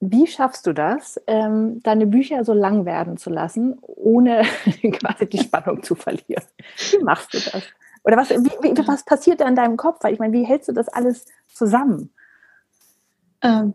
Wie 0.00 0.26
schaffst 0.26 0.66
du 0.66 0.72
das, 0.72 1.20
ähm, 1.26 1.82
deine 1.82 2.06
Bücher 2.06 2.44
so 2.44 2.54
lang 2.54 2.86
werden 2.86 3.18
zu 3.18 3.28
lassen, 3.28 3.78
ohne 3.82 4.42
quasi 4.92 5.26
die 5.28 5.38
Spannung 5.38 5.82
zu 5.82 5.94
verlieren? 5.94 6.44
Wie 6.90 7.04
machst 7.04 7.34
du 7.34 7.38
das? 7.38 7.62
Oder 8.02 8.16
was, 8.16 8.30
wie, 8.30 8.36
wie, 8.36 8.88
was 8.88 9.04
passiert 9.04 9.40
da 9.40 9.48
in 9.48 9.56
deinem 9.56 9.76
Kopf? 9.76 9.98
Weil 10.02 10.14
ich 10.14 10.18
meine, 10.18 10.32
wie 10.32 10.44
hältst 10.44 10.68
du 10.68 10.72
das 10.72 10.88
alles 10.88 11.26
zusammen? 11.52 12.10
Ähm, 13.42 13.74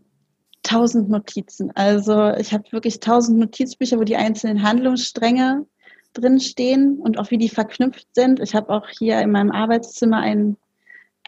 tausend 0.64 1.10
Notizen. 1.10 1.72
Also 1.76 2.32
ich 2.34 2.54
habe 2.54 2.72
wirklich 2.72 3.00
tausend 3.00 3.38
Notizbücher, 3.38 4.00
wo 4.00 4.04
die 4.04 4.16
einzelnen 4.16 4.64
Handlungsstränge 4.64 5.68
drinstehen 6.14 6.98
und 6.98 7.20
auch 7.20 7.30
wie 7.30 7.38
die 7.38 7.50
verknüpft 7.50 8.08
sind. 8.14 8.40
Ich 8.40 8.56
habe 8.56 8.70
auch 8.70 8.88
hier 8.90 9.20
in 9.22 9.32
meinem 9.32 9.52
Arbeitszimmer 9.52 10.20
ein, 10.20 10.58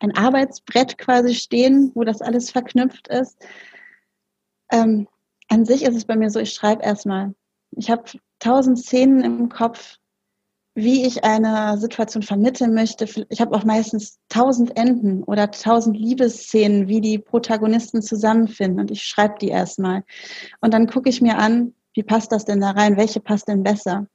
ein 0.01 0.15
Arbeitsbrett 0.15 0.97
quasi 0.97 1.35
stehen, 1.35 1.91
wo 1.93 2.03
das 2.03 2.21
alles 2.21 2.49
verknüpft 2.49 3.09
ist. 3.09 3.37
Ähm, 4.71 5.07
an 5.49 5.65
sich 5.65 5.83
ist 5.83 5.95
es 5.95 6.05
bei 6.05 6.15
mir 6.15 6.29
so, 6.29 6.39
ich 6.39 6.53
schreibe 6.53 6.83
erstmal. 6.83 7.33
Ich 7.71 7.89
habe 7.89 8.03
tausend 8.39 8.79
Szenen 8.79 9.23
im 9.23 9.49
Kopf, 9.49 9.97
wie 10.75 11.05
ich 11.05 11.23
eine 11.23 11.77
Situation 11.79 12.21
vermitteln 12.21 12.73
möchte. 12.73 13.05
Ich 13.29 13.41
habe 13.41 13.55
auch 13.55 13.63
meistens 13.63 14.19
tausend 14.29 14.77
Enden 14.77 15.23
oder 15.23 15.49
tausend 15.49 15.97
Liebesszenen, 15.97 16.87
wie 16.87 17.01
die 17.01 17.17
Protagonisten 17.17 18.01
zusammenfinden 18.01 18.79
und 18.79 18.91
ich 18.91 19.03
schreibe 19.03 19.35
die 19.41 19.47
erstmal. 19.47 20.03
Und 20.61 20.73
dann 20.73 20.87
gucke 20.87 21.09
ich 21.09 21.21
mir 21.21 21.37
an, 21.37 21.73
wie 21.93 22.03
passt 22.03 22.31
das 22.31 22.45
denn 22.45 22.61
da 22.61 22.71
rein, 22.71 22.97
welche 22.97 23.19
passt 23.19 23.47
denn 23.47 23.63
besser. 23.63 24.07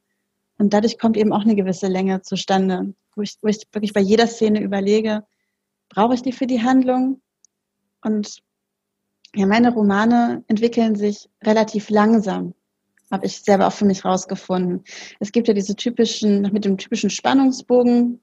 Und 0.57 0.73
dadurch 0.73 0.97
kommt 0.97 1.17
eben 1.17 1.33
auch 1.33 1.41
eine 1.41 1.55
gewisse 1.55 1.87
Länge 1.87 2.21
zustande, 2.21 2.93
wo 3.15 3.23
ich, 3.23 3.37
wo 3.41 3.49
ich 3.49 3.67
wirklich 3.73 3.93
bei 3.93 3.99
jeder 3.99 4.27
Szene 4.27 4.61
überlege, 4.61 5.25
brauche 5.89 6.13
ich 6.13 6.21
die 6.21 6.31
für 6.31 6.47
die 6.47 6.63
Handlung? 6.63 7.21
Und 8.01 8.42
ja, 9.35 9.45
meine 9.45 9.73
Romane 9.73 10.43
entwickeln 10.47 10.95
sich 10.95 11.29
relativ 11.43 11.89
langsam 11.89 12.53
habe 13.13 13.27
ich 13.27 13.41
selber 13.41 13.67
auch 13.67 13.73
für 13.73 13.85
mich 13.85 14.03
rausgefunden. 14.03 14.83
Es 15.19 15.31
gibt 15.31 15.47
ja 15.47 15.53
diese 15.53 15.75
typischen, 15.75 16.41
mit 16.51 16.65
dem 16.65 16.77
typischen 16.77 17.11
Spannungsbogen. 17.11 18.19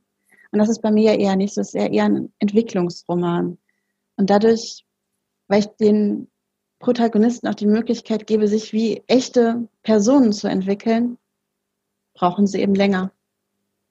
Und 0.51 0.59
das 0.59 0.69
ist 0.69 0.83
bei 0.83 0.91
mir 0.91 1.13
ja 1.13 1.19
eher 1.19 1.37
nicht 1.37 1.55
so, 1.55 1.61
es 1.61 1.69
ist 1.69 1.75
eher 1.75 2.05
ein 2.05 2.33
Entwicklungsroman. 2.41 3.57
Und 4.17 4.31
dadurch, 4.31 4.85
weil 5.47 5.61
ich 5.61 5.67
den 5.81 6.27
Protagonisten 6.81 7.47
auch 7.47 7.55
die 7.55 7.69
Möglichkeit 7.69 8.27
gebe, 8.27 8.49
sich 8.49 8.73
wie 8.73 9.05
echte 9.07 9.69
Personen 9.85 10.33
zu 10.33 10.49
entwickeln, 10.49 11.19
brauchen 12.15 12.49
sie 12.49 12.61
eben 12.61 12.75
länger, 12.75 13.13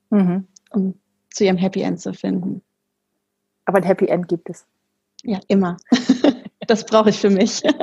mhm. 0.09 0.47
um 0.71 0.99
zu 1.31 1.45
ihrem 1.45 1.57
Happy 1.57 1.81
End 1.81 2.01
zu 2.01 2.13
finden. 2.13 2.61
Aber 3.63 3.77
ein 3.77 3.83
Happy 3.83 4.07
End 4.07 4.27
gibt 4.27 4.49
es. 4.49 4.65
Ja, 5.23 5.39
immer. 5.47 5.77
das 6.69 6.85
brauche 6.85 7.09
ich 7.09 7.19
für 7.19 7.29
mich. 7.29 7.63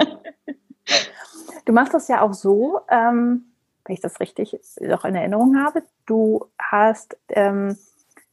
Du 1.67 1.73
machst 1.73 1.93
das 1.95 2.07
ja 2.07 2.23
auch 2.23 2.33
so, 2.33 2.81
ähm, 2.89 3.47
wenn 3.85 3.95
ich 3.95 4.01
das 4.01 4.21
richtig 4.21 4.57
noch 4.81 5.05
in 5.05 5.17
Erinnerung 5.17 5.61
habe, 5.63 5.83
du 6.07 6.47
hast 6.59 7.17
ähm, 7.29 7.77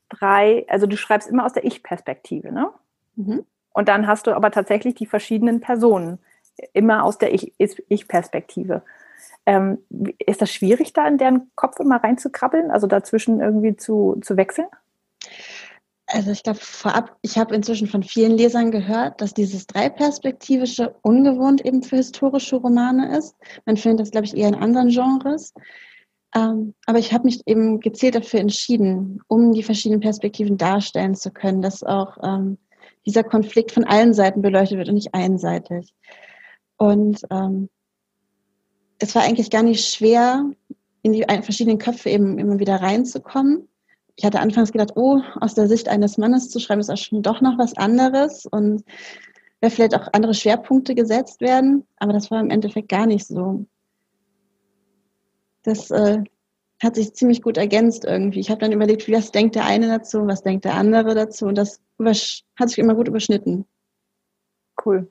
drei, 0.10 0.65
also 0.69 0.86
du 0.86 0.95
schreibst 0.98 1.27
immer 1.29 1.43
aus 1.43 1.53
der 1.53 1.65
Ich-Perspektive, 1.65 2.51
ne? 2.51 2.69
Mhm. 3.15 3.43
Und 3.74 3.89
dann 3.89 4.05
hast 4.05 4.27
du 4.27 4.36
aber 4.36 4.51
tatsächlich 4.51 4.93
die 4.93 5.07
verschiedenen 5.07 5.62
Personen 5.62 6.19
immer 6.74 7.03
aus 7.03 7.17
der 7.17 7.33
Ich-Perspektive. 7.33 8.83
Ähm, 9.48 9.79
ist 10.19 10.43
das 10.43 10.51
schwierig, 10.51 10.93
da 10.93 11.07
in 11.07 11.17
deren 11.17 11.50
Kopf 11.55 11.79
immer 11.79 12.03
reinzukrabbeln, 12.03 12.69
also 12.69 12.86
dazwischen 12.86 13.41
irgendwie 13.41 13.75
zu, 13.75 14.19
zu 14.22 14.38
wechseln? 14.38 14.67
Also 16.13 16.29
ich 16.29 16.43
glaube 16.43 16.60
vorab, 16.60 17.17
ich 17.24 17.39
habe 17.39 17.55
inzwischen 17.55 17.88
von 17.88 18.03
vielen 18.03 18.38
Lesern 18.38 18.70
gehört, 18.70 19.20
dass 19.20 19.34
dieses 19.34 19.65
dreiperspektivische 19.65 20.93
ungewohnt 21.01 21.65
eben 21.65 21.82
für 21.82 21.96
historische 21.96 22.58
Romane 22.58 23.17
ist. 23.17 23.36
Man 23.65 23.77
findet 23.77 24.01
das, 24.01 24.12
glaube 24.12 24.27
ich, 24.27 24.38
eher 24.38 24.50
in 24.50 24.53
anderen 24.53 24.89
Genres. 24.89 25.55
Ähm, 26.36 26.75
aber 26.86 27.00
ich 27.00 27.13
habe 27.13 27.24
mich 27.24 27.41
eben 27.48 27.79
gezielt 27.79 28.13
dafür 28.13 28.41
entschieden, 28.41 29.22
um 29.27 29.53
die 29.53 29.63
verschiedenen 29.63 30.01
Perspektiven 30.01 30.55
darstellen 30.55 31.15
zu 31.15 31.32
können, 31.32 31.63
dass 31.63 31.82
auch 31.82 32.15
ähm, 32.22 32.60
dieser 33.08 33.24
Konflikt 33.24 33.72
von 33.72 33.84
allen 33.84 34.13
Seiten 34.13 34.43
beleuchtet 34.43 34.77
wird 34.77 34.89
und 34.89 34.96
nicht 34.96 35.15
einseitig. 35.15 35.96
Und 36.77 37.22
ähm, 37.32 37.70
es 39.00 39.15
war 39.15 39.24
eigentlich 39.24 39.50
gar 39.50 39.63
nicht 39.63 39.84
schwer, 39.84 40.46
in 41.01 41.12
die 41.12 41.24
verschiedenen 41.41 41.79
Köpfe 41.79 42.12
eben 42.12 42.38
immer 42.38 42.60
wieder 42.60 42.75
reinzukommen 42.75 43.67
ich 44.15 44.25
hatte 44.25 44.39
anfangs 44.39 44.72
gedacht, 44.72 44.91
oh, 44.96 45.22
aus 45.39 45.55
der 45.55 45.67
Sicht 45.67 45.89
eines 45.89 46.17
Mannes 46.17 46.50
zu 46.50 46.60
schreiben, 46.60 46.82
ist 46.82 46.89
auch 46.89 46.98
schon 46.98 47.24
doch 47.24 47.41
noch 47.41 47.58
was 47.58 47.75
anderes 47.75 48.46
und 48.46 48.84
da 49.62 49.70
vielleicht 49.70 49.96
auch 49.96 50.10
andere 50.13 50.34
Schwerpunkte 50.34 50.93
gesetzt 50.93 51.41
werden, 51.41 51.88
aber 51.98 52.13
das 52.13 52.29
war 52.29 52.39
im 52.39 52.50
Endeffekt 52.50 52.89
gar 52.89 53.05
nicht 53.05 53.25
so. 53.25 53.65
Das 55.63 55.89
äh, 55.89 56.22
hat 56.82 56.96
sich 56.96 57.13
ziemlich 57.13 57.41
gut 57.41 57.58
ergänzt 57.58 58.03
irgendwie. 58.03 58.41
Ich 58.41 58.50
habe 58.50 58.60
dann 58.60 58.74
überlegt, 58.74 59.10
was 59.10 59.32
denkt 59.32 59.55
der 59.55 59.65
eine 59.65 59.88
dazu, 59.88 60.27
was 60.27 60.43
denkt 60.43 60.65
der 60.65 60.75
andere 60.75 61.15
dazu 61.15 61.46
und 61.46 61.58
das 61.58 61.82
hat 62.60 62.70
sich 62.70 62.77
immer 62.77 62.96
gut 62.96 63.08
überschnitten. 63.08 63.65
Cool. 64.84 65.10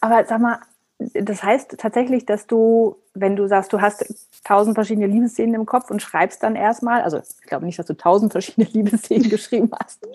Aber 0.00 0.24
sag 0.24 0.40
mal, 0.40 0.60
das 0.98 1.42
heißt 1.42 1.76
tatsächlich, 1.78 2.24
dass 2.24 2.46
du, 2.46 3.01
wenn 3.14 3.36
du 3.36 3.46
sagst, 3.46 3.72
du 3.72 3.80
hast 3.80 4.04
tausend 4.44 4.74
verschiedene 4.74 5.06
Liebesszenen 5.06 5.54
im 5.54 5.66
Kopf 5.66 5.90
und 5.90 6.00
schreibst 6.00 6.42
dann 6.42 6.56
erstmal, 6.56 7.02
also 7.02 7.18
ich 7.18 7.46
glaube 7.46 7.66
nicht, 7.66 7.78
dass 7.78 7.86
du 7.86 7.94
tausend 7.94 8.32
verschiedene 8.32 8.66
Liebesszenen 8.72 9.28
geschrieben 9.28 9.70
hast, 9.78 10.06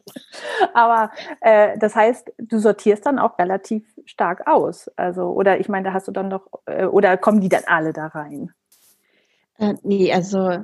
aber 0.73 1.11
äh, 1.41 1.77
das 1.77 1.95
heißt, 1.95 2.31
du 2.37 2.59
sortierst 2.59 3.05
dann 3.05 3.19
auch 3.19 3.37
relativ 3.37 3.83
stark 4.05 4.47
aus. 4.47 4.89
Also, 4.95 5.27
oder 5.27 5.59
ich 5.59 5.69
meine, 5.69 5.85
da 5.85 5.93
hast 5.93 6.07
du 6.07 6.11
dann 6.11 6.27
noch, 6.27 6.47
äh, 6.65 6.85
oder 6.85 7.17
kommen 7.17 7.41
die 7.41 7.49
dann 7.49 7.63
alle 7.67 7.93
da 7.93 8.07
rein? 8.07 8.51
Äh, 9.59 9.75
nee, 9.83 10.11
also 10.13 10.63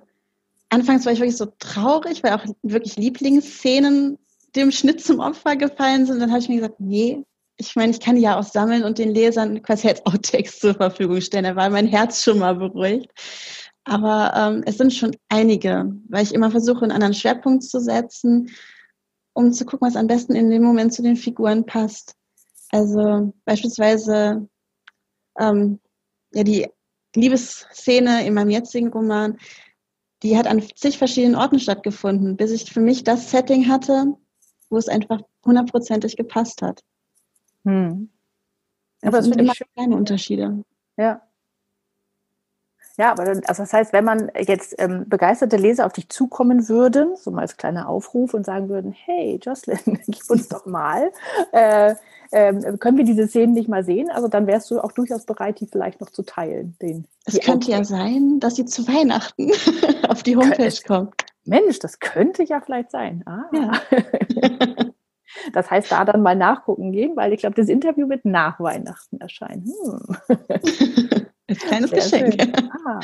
anfangs 0.69 1.05
war 1.05 1.13
ich 1.13 1.19
wirklich 1.19 1.37
so 1.37 1.47
traurig, 1.59 2.23
weil 2.23 2.33
auch 2.33 2.45
wirklich 2.63 2.95
Lieblingsszenen 2.95 4.17
dem 4.55 4.71
Schnitt 4.71 5.03
zum 5.03 5.19
Opfer 5.19 5.55
gefallen 5.55 6.05
sind. 6.05 6.19
Dann 6.19 6.29
habe 6.29 6.39
ich 6.39 6.49
mir 6.49 6.57
gesagt, 6.57 6.79
nee, 6.79 7.23
ich 7.57 7.75
meine, 7.75 7.91
ich 7.91 8.00
kann 8.00 8.15
die 8.15 8.22
ja 8.22 8.39
auch 8.39 8.43
sammeln 8.43 8.83
und 8.83 8.98
den 8.98 9.13
Lesern 9.13 9.62
quasi 9.62 9.88
als 9.88 10.05
Outtakes 10.05 10.60
zur 10.60 10.74
Verfügung 10.74 11.22
stellen. 11.22 11.43
Da 11.43 11.55
war 11.55 11.69
mein 11.69 11.88
Herz 11.88 12.24
schon 12.24 12.39
mal 12.39 12.55
beruhigt. 12.55 13.12
Aber 13.86 14.33
ähm, 14.36 14.63
es 14.65 14.77
sind 14.77 14.93
schon 14.93 15.15
einige, 15.29 15.91
weil 16.10 16.24
ich 16.24 16.33
immer 16.33 16.51
versuche, 16.51 16.83
einen 16.83 16.91
anderen 16.91 17.13
Schwerpunkt 17.13 17.63
zu 17.63 17.79
setzen, 17.79 18.50
um 19.33 19.51
zu 19.51 19.65
gucken, 19.65 19.88
was 19.88 19.95
am 19.95 20.07
besten 20.07 20.36
in 20.36 20.50
dem 20.50 20.63
Moment 20.63 20.93
zu 20.93 21.01
den 21.01 21.17
Figuren 21.17 21.65
passt. 21.65 22.15
Also 22.72 23.33
beispielsweise 23.45 24.48
ähm, 25.38 25.79
ja 26.33 26.43
die 26.43 26.67
Liebesszene 27.15 28.25
in 28.25 28.33
meinem 28.33 28.50
jetzigen 28.50 28.88
Roman, 28.88 29.38
die 30.24 30.38
hat 30.38 30.48
an 30.48 30.63
zig 30.75 30.98
verschiedenen 30.98 31.36
Orten 31.36 31.60
stattgefunden, 31.60 32.38
bis 32.38 32.51
ich 32.51 32.72
für 32.72 32.79
mich 32.79 33.03
das 33.03 33.29
Setting 33.29 33.67
hatte, 33.67 34.05
wo 34.69 34.77
es 34.77 34.88
einfach 34.88 35.19
hundertprozentig 35.45 36.15
gepasst 36.15 36.62
hat. 36.62 36.81
Hm. 37.65 38.10
Aber 39.01 39.20
es 39.20 39.25
sind 39.25 39.39
immer 39.39 39.55
schön. 39.55 39.67
kleine 39.75 39.96
Unterschiede. 39.96 40.63
Ja. 40.98 41.22
Ja, 42.96 43.12
aber 43.12 43.25
dann, 43.25 43.41
also 43.46 43.63
das 43.63 43.74
heißt, 43.74 43.91
wenn 43.91 44.05
man 44.05 44.32
jetzt 44.38 44.75
ähm, 44.77 45.05
begeisterte 45.10 45.58
Leser 45.58 45.88
auf 45.88 45.93
dich 45.93 46.10
zukommen 46.10 46.70
würden, 46.70 47.15
so 47.15 47.32
mal 47.32 47.41
als 47.41 47.58
kleiner 47.58 47.89
Aufruf 47.89 48.36
und 48.36 48.46
sagen 48.46 48.70
würden, 48.70 48.91
hey 48.91 49.39
Jocelyn, 49.41 50.00
gib 50.08 50.29
uns 50.29 50.48
doch 50.48 50.67
mal, 50.67 51.12
äh, 51.53 51.96
äh, 52.29 52.77
können 52.77 52.98
wir 52.98 53.03
diese 53.03 53.27
Szenen 53.27 53.53
nicht 53.53 53.67
mal 53.67 53.84
sehen? 53.84 54.12
Also 54.12 54.27
dann 54.27 54.46
wärst 54.46 54.70
du 54.70 54.79
auch 54.79 54.91
durchaus 54.91 55.25
bereit, 55.25 55.60
die 55.60 55.65
vielleicht 55.65 56.01
noch 56.01 56.12
zu 56.12 56.22
teilen. 56.22 56.77
Den, 56.84 57.08
es 57.25 57.39
könnte 57.39 57.72
ja 57.72 57.84
sein, 57.84 58.39
dass 58.39 58.55
sie 58.58 58.65
zu 58.65 58.88
Weihnachten 58.88 59.51
auf 60.08 60.22
die 60.22 60.38
Homepage 60.38 60.75
kommt. 60.86 61.15
Mensch, 61.46 61.79
das 61.79 62.00
könnte 62.00 62.43
ja 62.43 62.62
vielleicht 62.62 62.91
sein. 62.91 63.24
Ah. 63.25 63.46
Ja. 63.51 63.72
Das 65.53 65.69
heißt, 65.69 65.91
da 65.91 66.05
dann 66.05 66.21
mal 66.21 66.35
nachgucken 66.35 66.91
gehen, 66.91 67.15
weil 67.15 67.33
ich 67.33 67.39
glaube, 67.41 67.55
das 67.55 67.69
Interview 67.69 68.09
wird 68.09 68.25
nach 68.25 68.59
Weihnachten 68.59 69.19
erscheinen. 69.19 69.65
Hm. 69.65 71.27
Ein 71.47 71.55
kleines 71.55 71.89
Sehr 71.89 72.23
Geschenk. 72.23 72.71
Ah. 72.85 72.99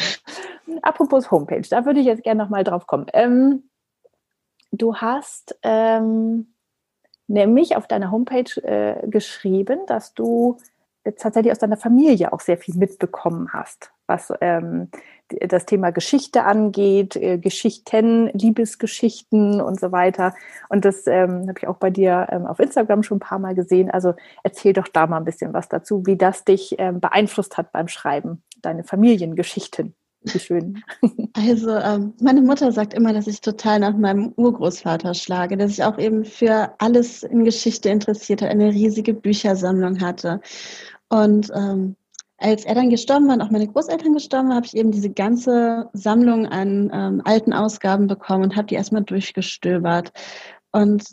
Apropos 0.82 1.32
Homepage, 1.32 1.68
da 1.70 1.86
würde 1.86 2.00
ich 2.00 2.06
jetzt 2.06 2.24
gerne 2.24 2.44
nochmal 2.44 2.64
drauf 2.64 2.88
kommen. 2.88 3.08
Ähm, 3.14 3.70
du 4.72 4.96
hast 4.96 5.58
ähm, 5.64 6.54
nämlich 7.28 7.76
auf 7.76 7.88
deiner 7.88 8.12
Homepage 8.12 8.62
äh, 8.64 9.08
geschrieben, 9.08 9.80
dass 9.88 10.14
du 10.14 10.58
tatsächlich 11.18 11.52
aus 11.52 11.60
deiner 11.60 11.78
Familie 11.78 12.34
auch 12.34 12.42
sehr 12.42 12.58
viel 12.58 12.76
mitbekommen 12.76 13.50
hast, 13.54 13.92
was 14.10 14.34
ähm, 14.42 14.90
das 15.30 15.66
Thema 15.66 15.92
Geschichte 15.92 16.44
angeht, 16.44 17.16
äh, 17.16 17.38
Geschichten, 17.38 18.28
Liebesgeschichten 18.34 19.62
und 19.62 19.80
so 19.80 19.92
weiter. 19.92 20.34
Und 20.70 20.86
das 20.86 21.06
ähm, 21.08 21.48
habe 21.48 21.60
ich 21.60 21.68
auch 21.68 21.78
bei 21.78 21.90
dir 21.90 22.28
ähm, 22.32 22.46
auf 22.46 22.60
Instagram 22.60 23.04
schon 23.04 23.18
ein 23.18 23.22
paar 23.22 23.40
Mal 23.40 23.56
gesehen. 23.56 23.92
Also 23.92 24.16
erzähl 24.44 24.74
doch 24.74 24.88
da 24.88 25.08
mal 25.08 25.18
ein 25.18 25.26
bisschen 25.26 25.54
was 25.54 25.70
dazu, 25.70 26.06
wie 26.06 26.18
das 26.18 26.44
dich 26.44 26.76
ähm, 26.80 27.00
beeinflusst 27.00 27.58
hat 27.58 27.72
beim 27.72 27.88
Schreiben, 27.88 28.42
deine 28.62 28.84
Familiengeschichten. 28.84 29.94
Wie 30.24 30.40
schön. 30.40 30.84
Also 31.34 31.70
ähm, 31.70 32.14
meine 32.20 32.42
Mutter 32.42 32.72
sagt 32.74 32.94
immer, 32.94 33.14
dass 33.14 33.28
ich 33.28 33.40
total 33.40 33.80
nach 33.80 33.96
meinem 33.96 34.34
Urgroßvater 34.36 35.14
schlage, 35.14 35.56
dass 35.56 35.72
ich 35.72 35.84
auch 35.84 35.98
eben 35.98 36.26
für 36.26 36.74
alles 36.80 37.24
in 37.24 37.46
Geschichte 37.46 37.88
interessiert 37.90 38.42
hat, 38.42 38.50
eine 38.50 38.74
riesige 38.74 39.14
Büchersammlung 39.14 40.02
hatte. 40.02 40.42
Und 41.08 41.50
ähm, 41.56 41.96
als 42.40 42.66
er 42.66 42.76
dann 42.76 42.90
gestorben 42.90 43.28
war 43.28 43.36
und 43.36 43.42
auch 43.42 43.52
meine 43.52 43.68
Großeltern 43.68 44.14
gestorben 44.14 44.50
waren, 44.50 44.56
habe 44.56 44.66
ich 44.66 44.76
eben 44.76 44.92
diese 44.92 45.10
ganze 45.10 45.90
Sammlung 45.94 46.48
an 46.48 46.90
ähm, 46.94 47.22
alten 47.26 47.54
Ausgaben 47.54 48.08
bekommen 48.08 48.46
und 48.46 48.56
habe 48.56 48.68
die 48.68 48.76
erstmal 48.76 49.04
durchgestöbert. 49.04 50.14
Und 50.72 51.06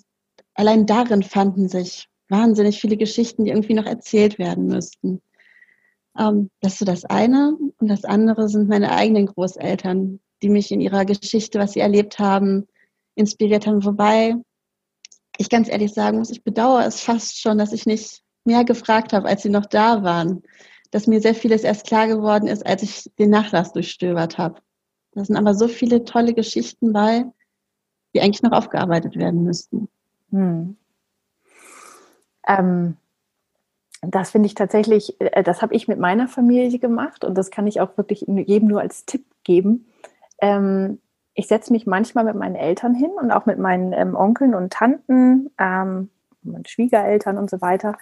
allein 0.55 0.87
darin 0.87 1.23
fanden 1.23 1.69
sich 1.69 2.09
wahnsinnig 2.29 2.81
viele 2.81 2.97
Geschichten, 2.97 3.45
die 3.45 3.51
irgendwie 3.51 3.75
noch 3.75 3.87
erzählt 3.87 4.39
werden 4.39 4.67
müssten. 4.67 5.21
Ähm, 6.17 6.51
das 6.61 6.75
ist 6.75 6.79
so 6.79 6.85
das 6.85 7.05
eine. 7.05 7.57
Und 7.79 7.89
das 7.89 8.05
andere 8.05 8.49
sind 8.49 8.69
meine 8.69 8.93
eigenen 8.93 9.27
Großeltern, 9.27 10.21
die 10.43 10.49
mich 10.49 10.71
in 10.71 10.81
ihrer 10.81 11.05
Geschichte, 11.05 11.59
was 11.59 11.73
sie 11.73 11.81
erlebt 11.81 12.21
haben, 12.21 12.69
inspiriert 13.17 13.67
haben. 13.67 13.85
Wobei 13.85 14.37
ich 15.39 15.51
ganz 15.51 15.69
ehrlich 15.69 15.93
sagen 15.93 16.19
muss, 16.19 16.31
ich 16.31 16.45
bedauere 16.45 16.87
es 16.87 17.01
fast 17.01 17.41
schon, 17.41 17.59
dass 17.59 17.73
ich 17.73 17.85
nicht 17.85 18.23
mehr 18.45 18.65
gefragt 18.65 19.13
habe, 19.13 19.27
als 19.27 19.43
sie 19.43 19.51
noch 19.51 19.67
da 19.67 20.05
waren 20.05 20.45
dass 20.95 21.07
mir 21.07 21.21
sehr 21.21 21.35
vieles 21.35 21.63
erst 21.65 21.87
klar 21.87 22.07
geworden 22.07 22.47
ist, 22.47 22.65
als 22.67 22.83
ich 22.83 23.11
den 23.19 23.31
Nachlass 23.31 23.73
durchstöbert 23.73 24.39
habe. 24.39 24.61
Da 25.13 25.25
sind 25.25 25.37
aber 25.37 25.55
so 25.55 25.69
viele 25.69 26.05
tolle 26.05 26.35
Geschichten 26.35 26.93
bei, 26.93 27.25
die 28.15 28.21
eigentlich 28.21 28.43
noch 28.43 28.53
aufgearbeitet 28.53 29.17
werden 29.17 29.45
müssten. 29.45 29.89
Hm. 30.31 30.77
Ähm, 32.47 32.97
das 34.03 34.31
finde 34.31 34.47
ich 34.47 34.55
tatsächlich, 34.55 35.21
äh, 35.21 35.43
das 35.43 35.63
habe 35.63 35.75
ich 35.75 35.89
mit 35.89 35.99
meiner 35.99 36.29
Familie 36.29 36.79
gemacht 36.79 37.25
und 37.25 37.37
das 37.37 37.51
kann 37.51 37.67
ich 37.67 37.81
auch 37.81 37.97
wirklich 37.97 38.25
jedem 38.29 38.69
nur 38.69 38.81
als 38.81 39.07
Tipp 39.07 39.25
geben. 39.43 39.87
Ähm, 40.41 41.01
ich 41.35 41.49
setze 41.49 41.73
mich 41.73 41.87
manchmal 41.87 42.25
mit 42.25 42.35
meinen 42.35 42.55
Eltern 42.55 42.95
hin 42.95 43.11
und 43.21 43.31
auch 43.31 43.47
mit 43.47 43.59
meinen 43.59 43.93
ähm, 43.93 44.15
Onkeln 44.15 44.55
und 44.55 44.73
Tanten, 44.73 45.51
ähm, 45.59 46.11
meinen 46.43 46.67
Schwiegereltern 46.67 47.39
und 47.39 47.51
so 47.51 47.61
weiter 47.61 47.99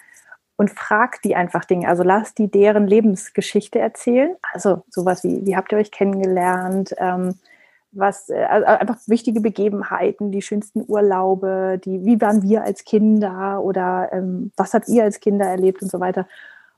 und 0.57 0.71
frag 0.71 1.21
die 1.21 1.35
einfach 1.35 1.65
Dinge. 1.65 1.87
Also 1.87 2.03
lass 2.03 2.33
die 2.33 2.49
deren 2.49 2.87
Lebensgeschichte 2.87 3.79
erzählen. 3.79 4.35
Also 4.53 4.83
sowas 4.89 5.23
wie, 5.23 5.45
wie 5.45 5.55
habt 5.55 5.71
ihr 5.71 5.77
euch 5.77 5.91
kennengelernt? 5.91 6.95
Ähm, 6.97 7.35
was, 7.91 8.29
also 8.29 8.65
einfach 8.65 8.97
wichtige 9.07 9.39
Begebenheiten, 9.39 10.31
die 10.31 10.41
schönsten 10.41 10.83
Urlaube, 10.85 11.79
die, 11.83 12.05
wie 12.05 12.19
waren 12.19 12.43
wir 12.43 12.63
als 12.63 12.83
Kinder 12.83 13.61
oder 13.63 14.09
ähm, 14.11 14.51
was 14.57 14.73
habt 14.73 14.89
ihr 14.89 15.03
als 15.03 15.21
Kinder 15.21 15.45
erlebt 15.45 15.81
und 15.81 15.89
so 15.89 15.99
weiter. 15.99 16.27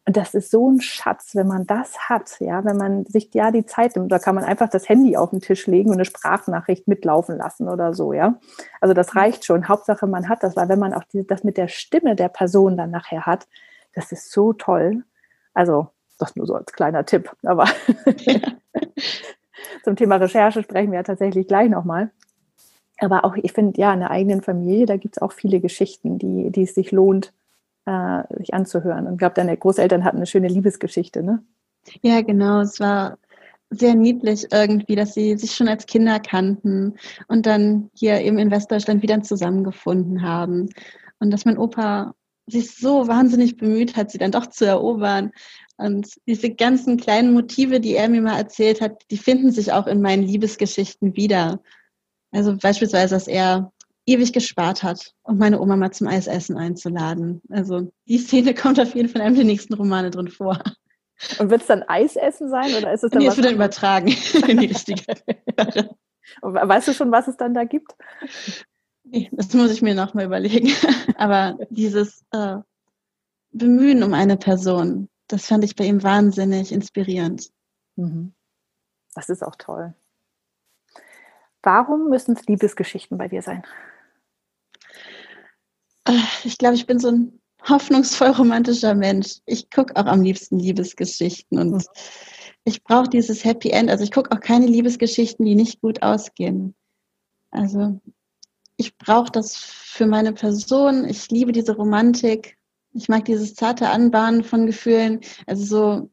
Und 0.08 0.16
das 0.16 0.34
ist 0.34 0.52
so 0.52 0.72
ein 0.72 0.80
Schatz, 0.80 1.36
wenn 1.36 1.48
man 1.48 1.68
das 1.68 2.08
hat, 2.08 2.40
ja, 2.40 2.64
wenn 2.64 2.78
man 2.78 3.06
sich 3.06 3.30
ja 3.34 3.52
die 3.52 3.66
Zeit 3.66 3.98
nimmt, 3.98 4.10
da 4.10 4.20
kann 4.20 4.36
man 4.36 4.46
einfach 4.46 4.70
das 4.70 4.88
Handy 4.88 5.18
auf 5.18 5.32
den 5.32 5.42
Tisch 5.42 5.68
legen 5.68 5.90
und 5.90 5.96
eine 5.96 6.06
Sprachnachricht 6.06 6.88
mitlaufen 6.88 7.38
lassen 7.38 7.68
oder 7.68 7.94
so, 7.94 8.14
ja. 8.14 8.40
Also 8.80 8.94
das 8.94 9.18
reicht 9.18 9.44
schon. 9.44 9.68
Hauptsache 9.68 10.08
man 10.08 10.30
hat 10.30 10.44
das, 10.44 10.56
weil 10.56 10.70
wenn 10.70 10.80
man 10.80 10.94
auch 10.94 11.04
die, 11.04 11.28
das 11.28 11.44
mit 11.44 11.58
der 11.58 11.68
Stimme 11.68 12.16
der 12.16 12.30
Person 12.30 12.78
dann 12.78 12.90
nachher 12.90 13.26
hat, 13.26 13.50
das 13.96 14.14
ist 14.14 14.32
so 14.32 14.54
toll. 14.54 15.04
Also 15.54 15.90
das 16.18 16.38
nur 16.38 16.46
so 16.48 16.56
als 16.56 16.72
kleiner 16.72 17.06
Tipp, 17.06 17.30
aber 17.44 17.66
zum 19.84 19.98
Thema 19.98 20.16
Recherche 20.16 20.64
sprechen 20.64 20.92
wir 20.92 21.00
ja 21.00 21.04
tatsächlich 21.04 21.50
gleich 21.50 21.70
nochmal. 21.70 22.12
Aber 23.00 23.26
auch, 23.26 23.36
ich 23.36 23.52
finde, 23.52 23.78
ja, 23.80 23.94
in 23.94 24.00
der 24.00 24.12
eigenen 24.12 24.42
Familie, 24.42 24.86
da 24.86 24.96
gibt 24.96 25.18
es 25.18 25.22
auch 25.22 25.34
viele 25.34 25.60
Geschichten, 25.60 26.18
die, 26.18 26.50
die 26.50 26.64
es 26.64 26.76
sich 26.76 26.92
lohnt, 26.94 27.34
äh, 27.88 28.24
sich 28.38 28.54
anzuhören. 28.54 29.08
Und 29.08 29.14
ich 29.14 29.20
glaube, 29.20 29.36
deine 29.36 29.56
Großeltern 29.58 30.04
hatten 30.04 30.18
eine 30.18 30.26
schöne 30.26 30.50
Liebesgeschichte, 30.50 31.24
ne? 31.24 31.42
Ja, 32.02 32.22
genau. 32.22 32.60
Es 32.60 32.80
war 32.82 33.18
sehr 33.70 33.96
niedlich 33.96 34.48
irgendwie, 34.52 34.96
dass 34.96 35.14
sie 35.14 35.38
sich 35.38 35.56
schon 35.56 35.70
als 35.70 35.86
Kinder 35.86 36.20
kannten 36.20 36.96
und 37.28 37.46
dann 37.46 37.90
hier 37.94 38.22
eben 38.22 38.40
in 38.40 38.52
Westdeutschland 38.52 39.02
wieder 39.02 39.24
zusammengefunden 39.24 40.22
haben. 40.22 40.70
Und 41.20 41.32
dass 41.32 41.46
mein 41.46 41.58
Opa 41.58 42.14
sich 42.46 42.76
so 42.76 43.08
wahnsinnig 43.08 43.58
bemüht 43.58 43.96
hat, 43.96 44.12
sie 44.12 44.18
dann 44.18 44.32
doch 44.32 44.48
zu 44.48 44.66
erobern. 44.66 45.32
Und 45.78 46.10
diese 46.28 46.50
ganzen 46.50 46.98
kleinen 46.98 47.34
Motive, 47.34 47.80
die 47.80 47.96
er 47.96 48.10
mir 48.10 48.22
mal 48.22 48.38
erzählt 48.38 48.82
hat, 48.82 49.04
die 49.12 49.18
finden 49.18 49.52
sich 49.52 49.72
auch 49.72 49.88
in 49.88 50.02
meinen 50.02 50.24
Liebesgeschichten 50.24 51.16
wieder. 51.16 51.62
Also 52.32 52.58
beispielsweise, 52.58 53.16
dass 53.16 53.28
er 53.28 53.72
ewig 54.08 54.34
gespart 54.34 54.82
hat, 54.82 55.14
um 55.24 55.38
meine 55.38 55.60
Oma 55.60 55.76
mal 55.76 55.92
zum 55.92 56.08
Eisessen 56.08 56.58
einzuladen. 56.58 57.42
Also 57.50 57.92
die 58.08 58.18
Szene 58.18 58.56
kommt 58.56 58.80
auf 58.80 58.96
jeden 58.96 59.10
Fall 59.10 59.22
in 59.22 59.28
einem 59.28 59.36
der 59.36 59.46
nächsten 59.46 59.74
Romane 59.74 60.10
drin 60.10 60.30
vor. 60.30 60.60
Und 61.40 61.50
wird 61.50 61.62
es 61.62 61.68
dann 61.68 61.84
Eisessen 61.84 62.50
sein 62.50 62.74
oder 62.76 62.94
ist 62.94 63.04
es 63.04 63.12
dann 63.12 63.22
nee, 63.22 63.28
es 63.28 63.36
wird 63.36 63.48
dann 63.48 63.56
übertragen 63.56 64.08
in 64.48 64.60
die 64.60 64.68
richtige. 64.68 65.04
weißt 66.42 66.88
du 66.88 66.94
schon, 66.94 67.12
was 67.12 67.28
es 67.28 67.38
dann 67.38 67.54
da 67.54 67.66
gibt? 67.66 67.94
Nee, 69.04 69.30
das 69.32 69.54
muss 69.54 69.72
ich 69.72 69.82
mir 69.82 69.96
nochmal 69.96 70.26
überlegen. 70.26 70.72
Aber 71.18 71.58
dieses 71.70 72.24
äh, 72.32 72.58
Bemühen 73.52 74.04
um 74.04 74.14
eine 74.14 74.38
Person, 74.38 75.10
das 75.28 75.48
fand 75.48 75.64
ich 75.64 75.76
bei 75.76 75.86
ihm 75.86 76.04
wahnsinnig 76.04 76.72
inspirierend. 76.72 77.50
Mhm. 77.96 78.34
Das 79.16 79.30
ist 79.30 79.44
auch 79.44 79.56
toll. 79.56 79.96
Warum 81.64 82.10
müssen 82.10 82.36
es 82.36 82.46
Liebesgeschichten 82.46 83.18
bei 83.18 83.28
dir 83.28 83.42
sein? 83.42 83.64
Ich 86.44 86.58
glaube, 86.58 86.76
ich 86.76 86.86
bin 86.86 87.00
so 87.00 87.10
ein 87.10 87.40
hoffnungsvoll 87.68 88.30
romantischer 88.30 88.96
Mensch. 88.96 89.38
Ich 89.46 89.70
gucke 89.70 89.96
auch 89.96 90.06
am 90.06 90.22
liebsten 90.22 90.60
Liebesgeschichten 90.60 91.60
und 91.60 91.86
ich 92.64 92.84
brauche 92.84 93.10
dieses 93.10 93.44
Happy 93.44 93.70
End. 93.70 93.90
Also 93.90 94.04
ich 94.04 94.12
gucke 94.12 94.32
auch 94.32 94.40
keine 94.40 94.68
Liebesgeschichten, 94.68 95.46
die 95.46 95.56
nicht 95.56 95.82
gut 95.82 96.04
ausgehen. 96.04 96.76
Also 97.52 98.00
ich 98.78 98.98
brauche 98.98 99.32
das 99.32 99.56
für 99.56 100.06
meine 100.06 100.34
Person. 100.34 101.06
Ich 101.06 101.30
liebe 101.30 101.52
diese 101.52 101.76
Romantik. 101.76 102.58
Ich 102.94 103.10
mag 103.10 103.26
dieses 103.26 103.56
zarte 103.56 103.90
Anbahnen 103.90 104.44
von 104.44 104.66
Gefühlen. 104.66 105.22
Also 105.46 105.66
so 105.66 106.10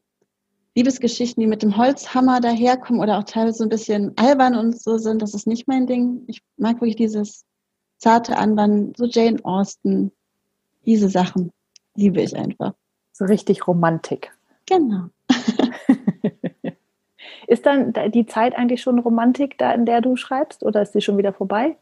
Liebesgeschichten, 0.75 1.39
die 1.41 1.47
mit 1.47 1.61
dem 1.61 1.77
Holzhammer 1.77 2.41
daherkommen 2.41 3.01
oder 3.01 3.17
auch 3.17 3.23
teilweise 3.23 3.59
so 3.59 3.63
ein 3.63 3.69
bisschen 3.69 4.11
albern 4.17 4.55
und 4.55 4.79
so 4.79 4.97
sind, 4.97 5.21
das 5.21 5.33
ist 5.33 5.47
nicht 5.47 5.67
mein 5.67 5.87
Ding. 5.87 6.23
Ich 6.27 6.41
mag 6.57 6.75
wirklich 6.75 6.97
dieses 6.97 7.44
zarte 8.05 8.37
Anbahn, 8.37 8.93
so 8.95 9.05
Jane 9.05 9.43
Austen, 9.43 10.11
diese 10.85 11.09
Sachen 11.09 11.51
liebe 11.95 12.21
ich 12.21 12.35
einfach. 12.35 12.73
So 13.11 13.25
richtig 13.25 13.67
Romantik. 13.67 14.31
Genau. 14.67 15.05
ist 17.47 17.65
dann 17.65 17.93
die 18.11 18.27
Zeit 18.27 18.53
eigentlich 18.55 18.83
schon 18.83 18.99
Romantik, 18.99 19.57
da 19.57 19.71
in 19.71 19.87
der 19.87 20.01
du 20.01 20.17
schreibst, 20.17 20.61
oder 20.61 20.83
ist 20.83 20.93
sie 20.93 21.01
schon 21.01 21.17
wieder 21.17 21.33
vorbei? 21.33 21.77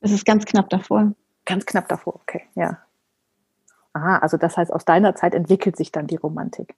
Es 0.00 0.12
ist 0.12 0.24
ganz 0.24 0.46
knapp 0.46 0.70
davor. 0.70 1.12
Ganz 1.44 1.66
knapp 1.66 1.88
davor, 1.88 2.14
okay, 2.14 2.44
ja. 2.54 2.78
Aha, 3.92 4.20
also 4.20 4.38
das 4.38 4.56
heißt, 4.56 4.72
aus 4.72 4.86
deiner 4.86 5.14
Zeit 5.14 5.34
entwickelt 5.34 5.76
sich 5.76 5.92
dann 5.92 6.06
die 6.06 6.16
Romantik. 6.16 6.74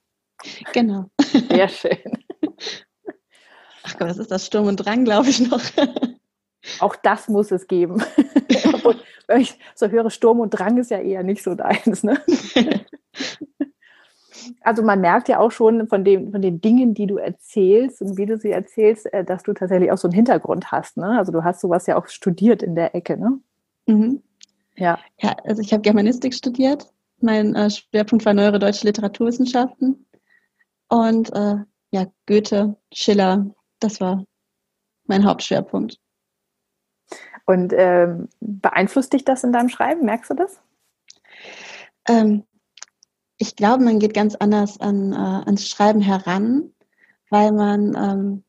Genau. 0.73 1.05
Sehr 1.21 1.69
schön. 1.69 1.97
Ach 3.83 3.97
Gott, 3.97 4.09
was 4.09 4.17
ist 4.17 4.31
das 4.31 4.45
Sturm 4.45 4.67
und 4.67 4.75
Drang, 4.75 5.05
glaube 5.05 5.29
ich 5.29 5.39
noch. 5.39 5.61
Auch 6.79 6.97
das 6.97 7.27
muss 7.27 7.51
es 7.51 7.67
geben. 7.67 8.03
Wenn 9.27 9.41
ich 9.41 9.57
so 9.75 9.87
höre, 9.87 10.09
Sturm 10.09 10.39
und 10.39 10.51
Drang 10.51 10.77
ist 10.77 10.91
ja 10.91 10.99
eher 10.99 11.23
nicht 11.23 11.43
so 11.43 11.55
deins. 11.55 12.03
Ne? 12.03 12.21
Also 14.61 14.81
man 14.83 15.01
merkt 15.01 15.27
ja 15.27 15.39
auch 15.39 15.51
schon 15.51 15.87
von, 15.87 16.03
dem, 16.03 16.31
von 16.31 16.41
den 16.41 16.61
Dingen, 16.61 16.93
die 16.93 17.07
du 17.07 17.17
erzählst 17.17 18.01
und 18.01 18.17
wie 18.17 18.25
du 18.25 18.37
sie 18.37 18.51
erzählst, 18.51 19.11
äh, 19.13 19.23
dass 19.23 19.43
du 19.43 19.53
tatsächlich 19.53 19.91
auch 19.91 19.97
so 19.97 20.07
einen 20.07 20.15
Hintergrund 20.15 20.71
hast. 20.71 20.97
Ne? 20.97 21.17
Also 21.17 21.31
du 21.31 21.43
hast 21.43 21.61
sowas 21.61 21.87
ja 21.87 21.97
auch 21.97 22.07
studiert 22.07 22.63
in 22.63 22.75
der 22.75 22.95
Ecke. 22.95 23.17
Ne? 23.17 23.39
Mhm. 23.87 24.23
Ja. 24.75 24.99
ja, 25.19 25.35
also 25.43 25.61
ich 25.61 25.73
habe 25.73 25.81
Germanistik 25.81 26.33
studiert. 26.33 26.87
Mein 27.19 27.55
äh, 27.55 27.69
Schwerpunkt 27.69 28.25
war 28.25 28.33
neuere 28.33 28.59
deutsche 28.59 28.87
Literaturwissenschaften. 28.87 30.05
Und 30.89 31.31
äh, 31.33 31.57
ja, 31.91 32.05
Goethe, 32.25 32.75
Schiller, 32.91 33.53
das 33.79 34.01
war 34.01 34.25
mein 35.05 35.25
Hauptschwerpunkt. 35.25 35.99
Und 37.45 37.73
ähm, 37.75 38.29
beeinflusst 38.39 39.13
dich 39.13 39.25
das 39.25 39.43
in 39.43 39.51
deinem 39.51 39.69
Schreiben? 39.69 40.05
Merkst 40.05 40.29
du 40.29 40.35
das? 40.35 40.59
Ähm, 42.07 42.43
ich 43.37 43.55
glaube, 43.55 43.83
man 43.83 43.99
geht 43.99 44.13
ganz 44.13 44.35
anders 44.35 44.79
an, 44.79 45.13
äh, 45.13 45.15
ans 45.15 45.67
Schreiben 45.67 46.01
heran, 46.01 46.71
weil 47.29 47.51
man 47.51 47.95
ähm, 47.95 48.43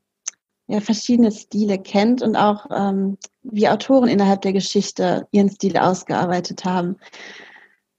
ja, 0.66 0.80
verschiedene 0.80 1.32
Stile 1.32 1.78
kennt 1.78 2.22
und 2.22 2.36
auch 2.36 2.66
ähm, 2.70 3.18
wie 3.42 3.68
Autoren 3.68 4.08
innerhalb 4.08 4.42
der 4.42 4.52
Geschichte 4.52 5.26
ihren 5.30 5.50
Stil 5.50 5.76
ausgearbeitet 5.76 6.64
haben. 6.64 6.96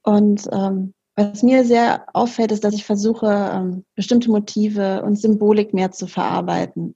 Und 0.02 0.48
ähm, 0.52 0.94
was 1.16 1.42
mir 1.42 1.64
sehr 1.64 2.06
auffällt, 2.12 2.52
ist, 2.52 2.64
dass 2.64 2.74
ich 2.74 2.84
versuche, 2.84 3.26
ähm, 3.52 3.84
bestimmte 3.94 4.30
Motive 4.30 5.02
und 5.02 5.16
Symbolik 5.16 5.72
mehr 5.72 5.92
zu 5.92 6.06
verarbeiten. 6.06 6.94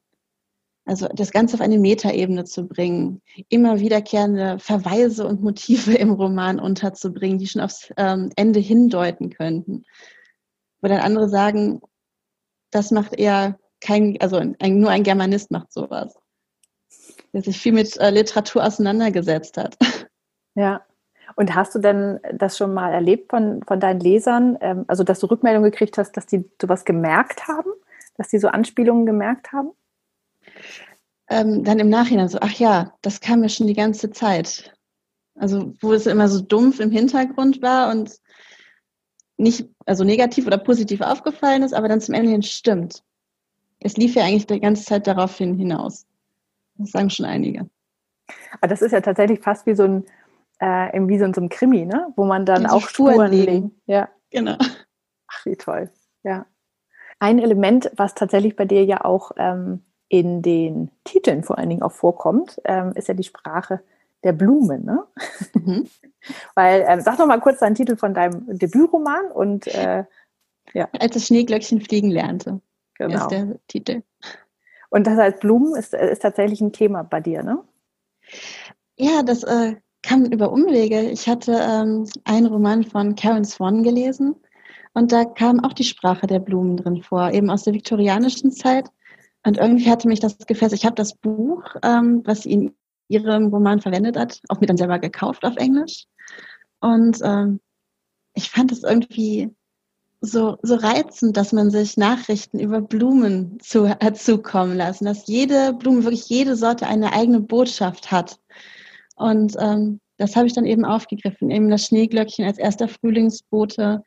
Also 0.88 1.06
das 1.12 1.32
Ganze 1.32 1.54
auf 1.54 1.60
eine 1.60 1.78
Metaebene 1.78 2.44
zu 2.44 2.66
bringen, 2.66 3.20
immer 3.50 3.78
wiederkehrende 3.78 4.58
Verweise 4.58 5.26
und 5.26 5.42
Motive 5.42 5.92
im 5.92 6.12
Roman 6.12 6.58
unterzubringen, 6.58 7.38
die 7.38 7.46
schon 7.46 7.60
aufs 7.60 7.92
ähm, 7.98 8.30
Ende 8.36 8.58
hindeuten 8.58 9.28
könnten. 9.28 9.84
Wo 10.80 10.88
dann 10.88 11.00
andere 11.00 11.28
sagen, 11.28 11.82
das 12.70 12.90
macht 12.90 13.12
eher 13.12 13.58
kein, 13.82 14.16
also 14.20 14.38
ein, 14.38 14.80
nur 14.80 14.88
ein 14.88 15.02
Germanist 15.02 15.50
macht 15.50 15.70
sowas. 15.74 16.14
Der 17.34 17.42
sich 17.42 17.58
viel 17.58 17.72
mit 17.72 17.94
äh, 17.98 18.08
Literatur 18.08 18.64
auseinandergesetzt 18.64 19.56
hat. 19.58 19.76
Ja. 20.54 20.80
Und 21.36 21.54
hast 21.54 21.76
du 21.76 21.78
denn 21.78 22.18
das 22.32 22.58
schon 22.58 22.74
mal 22.74 22.92
erlebt 22.92 23.30
von, 23.30 23.62
von 23.62 23.78
deinen 23.78 24.00
Lesern, 24.00 24.58
ähm, 24.60 24.84
also 24.88 25.04
dass 25.04 25.20
du 25.20 25.26
Rückmeldungen 25.26 25.70
gekriegt 25.70 25.96
hast, 25.98 26.16
dass 26.16 26.26
die 26.26 26.50
sowas 26.60 26.84
gemerkt 26.84 27.46
haben, 27.46 27.70
dass 28.16 28.26
die 28.26 28.40
so 28.40 28.48
Anspielungen 28.48 29.06
gemerkt 29.06 29.52
haben? 29.52 29.70
Ähm, 31.28 31.64
dann 31.64 31.78
im 31.78 31.88
Nachhinein 31.88 32.28
so, 32.28 32.38
ach 32.40 32.54
ja, 32.54 32.94
das 33.02 33.20
kam 33.20 33.40
mir 33.40 33.48
schon 33.48 33.66
die 33.66 33.74
ganze 33.74 34.10
Zeit. 34.10 34.74
Also 35.34 35.72
wo 35.80 35.92
es 35.92 36.06
immer 36.06 36.28
so 36.28 36.40
dumpf 36.40 36.80
im 36.80 36.90
Hintergrund 36.90 37.62
war 37.62 37.90
und 37.90 38.18
nicht, 39.36 39.68
also 39.86 40.04
negativ 40.04 40.46
oder 40.46 40.58
positiv 40.58 41.00
aufgefallen 41.00 41.62
ist, 41.62 41.72
aber 41.72 41.88
dann 41.88 42.00
zum 42.00 42.14
Ende 42.14 42.30
hin 42.32 42.42
stimmt. 42.42 43.04
Es 43.80 43.96
lief 43.96 44.14
ja 44.14 44.24
eigentlich 44.24 44.46
die 44.46 44.58
ganze 44.58 44.84
Zeit 44.84 45.06
daraufhin 45.06 45.54
hinaus. 45.54 46.06
Das 46.74 46.90
sagen 46.90 47.10
schon 47.10 47.26
einige. 47.26 47.68
Aber 48.60 48.68
das 48.68 48.82
ist 48.82 48.92
ja 48.92 49.00
tatsächlich 49.00 49.40
fast 49.40 49.66
wie 49.66 49.76
so 49.76 49.84
ein, 49.84 50.04
äh, 50.58 51.00
wie 51.06 51.18
so 51.18 51.24
ein, 51.24 51.34
so 51.34 51.40
ein 51.40 51.48
Krimi, 51.48 51.84
ne? 51.84 52.12
wo 52.16 52.24
man 52.24 52.44
dann 52.44 52.66
auch 52.66 52.88
Spuren, 52.88 53.14
Spuren 53.14 53.32
legt. 53.32 53.70
Ja. 53.86 54.08
Genau. 54.30 54.56
Ach, 54.58 55.46
wie 55.46 55.56
toll. 55.56 55.90
Ja. 56.24 56.46
Ein 57.20 57.38
Element, 57.38 57.90
was 57.96 58.14
tatsächlich 58.14 58.56
bei 58.56 58.64
dir 58.64 58.84
ja 58.84 59.04
auch 59.04 59.32
ähm, 59.36 59.84
in 60.08 60.42
den 60.42 60.90
Titeln 61.04 61.42
vor 61.42 61.58
allen 61.58 61.68
Dingen 61.68 61.82
auch 61.82 61.92
vorkommt, 61.92 62.60
ähm, 62.64 62.92
ist 62.94 63.08
ja 63.08 63.14
die 63.14 63.24
Sprache 63.24 63.80
der 64.24 64.32
Blumen. 64.32 64.84
Ne? 64.84 65.04
Mhm. 65.54 65.88
Weil, 66.54 66.82
äh, 66.82 67.00
sag 67.00 67.18
doch 67.18 67.26
mal 67.26 67.40
kurz 67.40 67.60
deinen 67.60 67.74
Titel 67.74 67.96
von 67.96 68.14
deinem 68.14 68.58
Debütroman 68.58 69.30
und 69.32 69.66
äh, 69.68 70.04
ja. 70.74 70.88
Als 70.98 71.14
das 71.14 71.26
Schneeglöckchen 71.26 71.80
fliegen 71.80 72.10
lernte. 72.10 72.60
Genau. 72.94 73.16
Ist 73.16 73.28
der 73.28 73.58
Titel. 73.68 74.02
Und 74.90 75.06
das 75.06 75.16
heißt, 75.16 75.40
Blumen 75.40 75.76
ist, 75.76 75.94
ist 75.94 76.22
tatsächlich 76.22 76.60
ein 76.60 76.72
Thema 76.72 77.04
bei 77.04 77.20
dir, 77.20 77.42
ne? 77.42 77.62
Ja, 78.96 79.22
das 79.22 79.44
äh, 79.44 79.76
kam 80.02 80.24
über 80.24 80.50
Umwege. 80.50 81.00
Ich 81.10 81.28
hatte 81.28 81.52
ähm, 81.52 82.06
einen 82.24 82.46
Roman 82.46 82.84
von 82.84 83.14
Karen 83.14 83.44
Swan 83.44 83.82
gelesen 83.82 84.34
und 84.94 85.12
da 85.12 85.24
kam 85.24 85.60
auch 85.60 85.72
die 85.72 85.84
Sprache 85.84 86.26
der 86.26 86.40
Blumen 86.40 86.76
drin 86.76 87.02
vor, 87.02 87.30
eben 87.30 87.50
aus 87.50 87.64
der 87.64 87.74
viktorianischen 87.74 88.50
Zeit. 88.50 88.90
Und 89.48 89.56
irgendwie 89.56 89.90
hatte 89.90 90.08
mich 90.08 90.20
das 90.20 90.36
gefesselt. 90.36 90.80
Ich 90.80 90.84
habe 90.84 90.94
das 90.94 91.14
Buch, 91.14 91.64
ähm, 91.82 92.20
was 92.24 92.42
sie 92.42 92.52
in 92.52 92.74
ihrem 93.08 93.46
Roman 93.46 93.80
verwendet 93.80 94.18
hat, 94.18 94.42
auch 94.48 94.60
mir 94.60 94.66
dann 94.66 94.76
selber 94.76 94.98
gekauft 94.98 95.44
auf 95.46 95.56
Englisch. 95.56 96.04
Und 96.80 97.18
ähm, 97.24 97.58
ich 98.34 98.50
fand 98.50 98.70
es 98.72 98.82
irgendwie 98.82 99.48
so, 100.20 100.58
so 100.60 100.74
reizend, 100.74 101.38
dass 101.38 101.52
man 101.52 101.70
sich 101.70 101.96
Nachrichten 101.96 102.58
über 102.58 102.82
Blumen 102.82 103.58
zu, 103.60 103.88
hat 103.88 104.18
zukommen 104.18 104.76
lassen, 104.76 105.06
dass 105.06 105.26
jede 105.26 105.72
Blume, 105.72 106.04
wirklich 106.04 106.28
jede 106.28 106.54
Sorte 106.54 106.86
eine 106.86 107.14
eigene 107.14 107.40
Botschaft 107.40 108.10
hat. 108.10 108.38
Und 109.16 109.56
ähm, 109.58 109.98
das 110.18 110.36
habe 110.36 110.46
ich 110.46 110.52
dann 110.52 110.66
eben 110.66 110.84
aufgegriffen, 110.84 111.50
eben 111.50 111.70
das 111.70 111.86
Schneeglöckchen 111.86 112.44
als 112.44 112.58
erster 112.58 112.88
Frühlingsbote, 112.88 114.04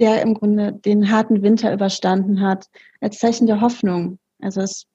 der 0.00 0.22
im 0.22 0.34
Grunde 0.34 0.72
den 0.72 1.12
harten 1.12 1.42
Winter 1.42 1.72
überstanden 1.72 2.40
hat, 2.40 2.66
als 3.00 3.20
Zeichen 3.20 3.46
der 3.46 3.60
Hoffnung. 3.60 4.18
Also 4.44 4.60
das 4.60 4.86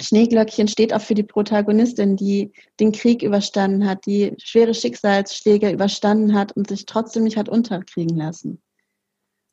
Schneeglöckchen 0.00 0.68
steht 0.68 0.94
auch 0.94 1.00
für 1.00 1.14
die 1.14 1.22
Protagonistin, 1.22 2.16
die 2.16 2.52
den 2.80 2.92
Krieg 2.92 3.22
überstanden 3.22 3.86
hat, 3.86 4.06
die 4.06 4.34
schwere 4.38 4.74
Schicksalsschläge 4.74 5.70
überstanden 5.70 6.34
hat 6.34 6.56
und 6.56 6.68
sich 6.68 6.86
trotzdem 6.86 7.24
nicht 7.24 7.36
hat 7.36 7.48
unterkriegen 7.48 8.16
lassen. 8.16 8.62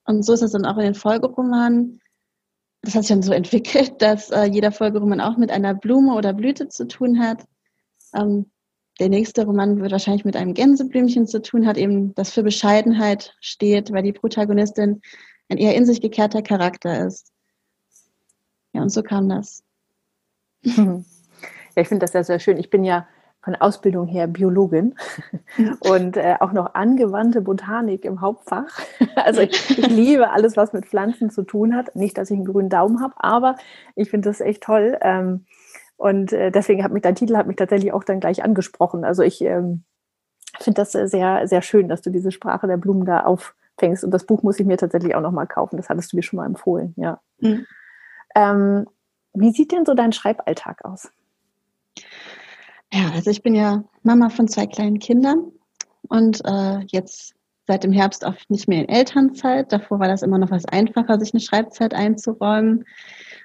Und 0.05 0.23
so 0.23 0.33
ist 0.33 0.41
es 0.41 0.51
dann 0.51 0.65
auch 0.65 0.77
in 0.77 0.85
den 0.85 0.95
Folgeromanen. 0.95 2.01
Das 2.81 2.95
hat 2.95 3.03
sich 3.03 3.09
dann 3.09 3.21
so 3.21 3.33
entwickelt, 3.33 4.01
dass 4.01 4.31
äh, 4.31 4.45
jeder 4.45 4.71
Folgeroman 4.71 5.21
auch 5.21 5.37
mit 5.37 5.51
einer 5.51 5.73
Blume 5.73 6.15
oder 6.15 6.33
Blüte 6.33 6.69
zu 6.69 6.87
tun 6.87 7.19
hat. 7.19 7.43
Ähm, 8.15 8.49
der 8.99 9.09
nächste 9.09 9.45
Roman 9.45 9.79
wird 9.79 9.91
wahrscheinlich 9.91 10.25
mit 10.25 10.35
einem 10.35 10.53
Gänseblümchen 10.53 11.27
zu 11.27 11.41
tun, 11.41 11.67
hat 11.67 11.77
eben 11.77 12.15
das 12.15 12.31
für 12.31 12.41
Bescheidenheit 12.41 13.35
steht, 13.41 13.91
weil 13.91 14.01
die 14.01 14.13
Protagonistin 14.13 15.01
ein 15.49 15.57
eher 15.57 15.75
in 15.75 15.85
sich 15.85 16.01
gekehrter 16.01 16.41
Charakter 16.41 17.05
ist. 17.05 17.31
Ja, 18.77 18.83
und 18.83 18.89
so 18.89 19.01
kam 19.01 19.27
das. 19.27 19.63
Ja, 20.61 21.01
ich 21.75 21.87
finde 21.87 22.03
das 22.03 22.13
ja 22.13 22.23
sehr 22.23 22.39
schön. 22.39 22.57
Ich 22.57 22.69
bin 22.69 22.83
ja 22.83 23.07
von 23.41 23.55
Ausbildung 23.55 24.05
her 24.05 24.27
Biologin 24.27 24.93
und 25.79 26.15
äh, 26.15 26.35
auch 26.39 26.51
noch 26.51 26.75
angewandte 26.75 27.41
Botanik 27.41 28.05
im 28.05 28.21
Hauptfach. 28.21 28.67
Also 29.15 29.41
ich, 29.41 29.77
ich, 29.77 29.87
liebe 29.87 30.29
alles, 30.29 30.55
was 30.55 30.73
mit 30.73 30.85
Pflanzen 30.85 31.31
zu 31.31 31.43
tun 31.43 31.75
hat. 31.75 31.95
Nicht, 31.95 32.17
dass 32.17 32.29
ich 32.29 32.37
einen 32.37 32.45
grünen 32.45 32.69
Daumen 32.69 33.01
habe, 33.01 33.15
aber 33.17 33.57
ich 33.95 34.09
finde 34.11 34.29
das 34.29 34.41
echt 34.41 34.63
toll. 34.63 34.97
Ähm, 35.01 35.45
und 35.97 36.31
äh, 36.31 36.51
deswegen 36.51 36.83
hat 36.83 36.93
mich 36.93 37.01
dein 37.01 37.15
Titel 37.15 37.35
hat 37.35 37.47
mich 37.47 37.57
tatsächlich 37.57 37.91
auch 37.91 38.03
dann 38.03 38.19
gleich 38.19 38.43
angesprochen. 38.43 39.03
Also 39.03 39.23
ich 39.23 39.41
ähm, 39.41 39.83
finde 40.59 40.81
das 40.81 40.91
sehr, 40.91 41.47
sehr 41.47 41.61
schön, 41.63 41.89
dass 41.89 42.01
du 42.03 42.11
diese 42.11 42.31
Sprache 42.31 42.67
der 42.67 42.77
Blumen 42.77 43.05
da 43.05 43.21
auffängst. 43.25 44.03
Und 44.03 44.11
das 44.11 44.25
Buch 44.25 44.43
muss 44.43 44.59
ich 44.59 44.67
mir 44.67 44.77
tatsächlich 44.77 45.15
auch 45.15 45.21
nochmal 45.21 45.47
kaufen. 45.47 45.77
Das 45.77 45.89
hattest 45.89 46.13
du 46.13 46.17
mir 46.17 46.23
schon 46.23 46.37
mal 46.37 46.45
empfohlen, 46.45 46.93
ja. 46.95 47.19
Mhm. 47.39 47.65
Ähm, 48.37 48.85
wie 49.33 49.51
sieht 49.51 49.71
denn 49.71 49.85
so 49.85 49.95
dein 49.95 50.13
Schreiballtag 50.13 50.85
aus? 50.85 51.09
Ja, 52.93 53.11
also 53.15 53.31
ich 53.31 53.41
bin 53.41 53.55
ja 53.55 53.83
Mama 54.03 54.29
von 54.29 54.47
zwei 54.47 54.67
kleinen 54.67 54.99
Kindern 54.99 55.51
und 56.07 56.41
äh, 56.45 56.79
jetzt 56.87 57.33
seit 57.65 57.83
dem 57.83 57.91
Herbst 57.91 58.23
auch 58.23 58.35
nicht 58.47 58.67
mehr 58.67 58.81
in 58.83 58.89
Elternzeit. 58.89 59.73
Davor 59.73 59.99
war 59.99 60.07
das 60.07 60.21
immer 60.21 60.37
noch 60.37 60.51
was 60.51 60.65
einfacher, 60.65 61.19
sich 61.19 61.33
eine 61.33 61.41
Schreibzeit 61.41 61.93
einzuräumen. 61.95 62.85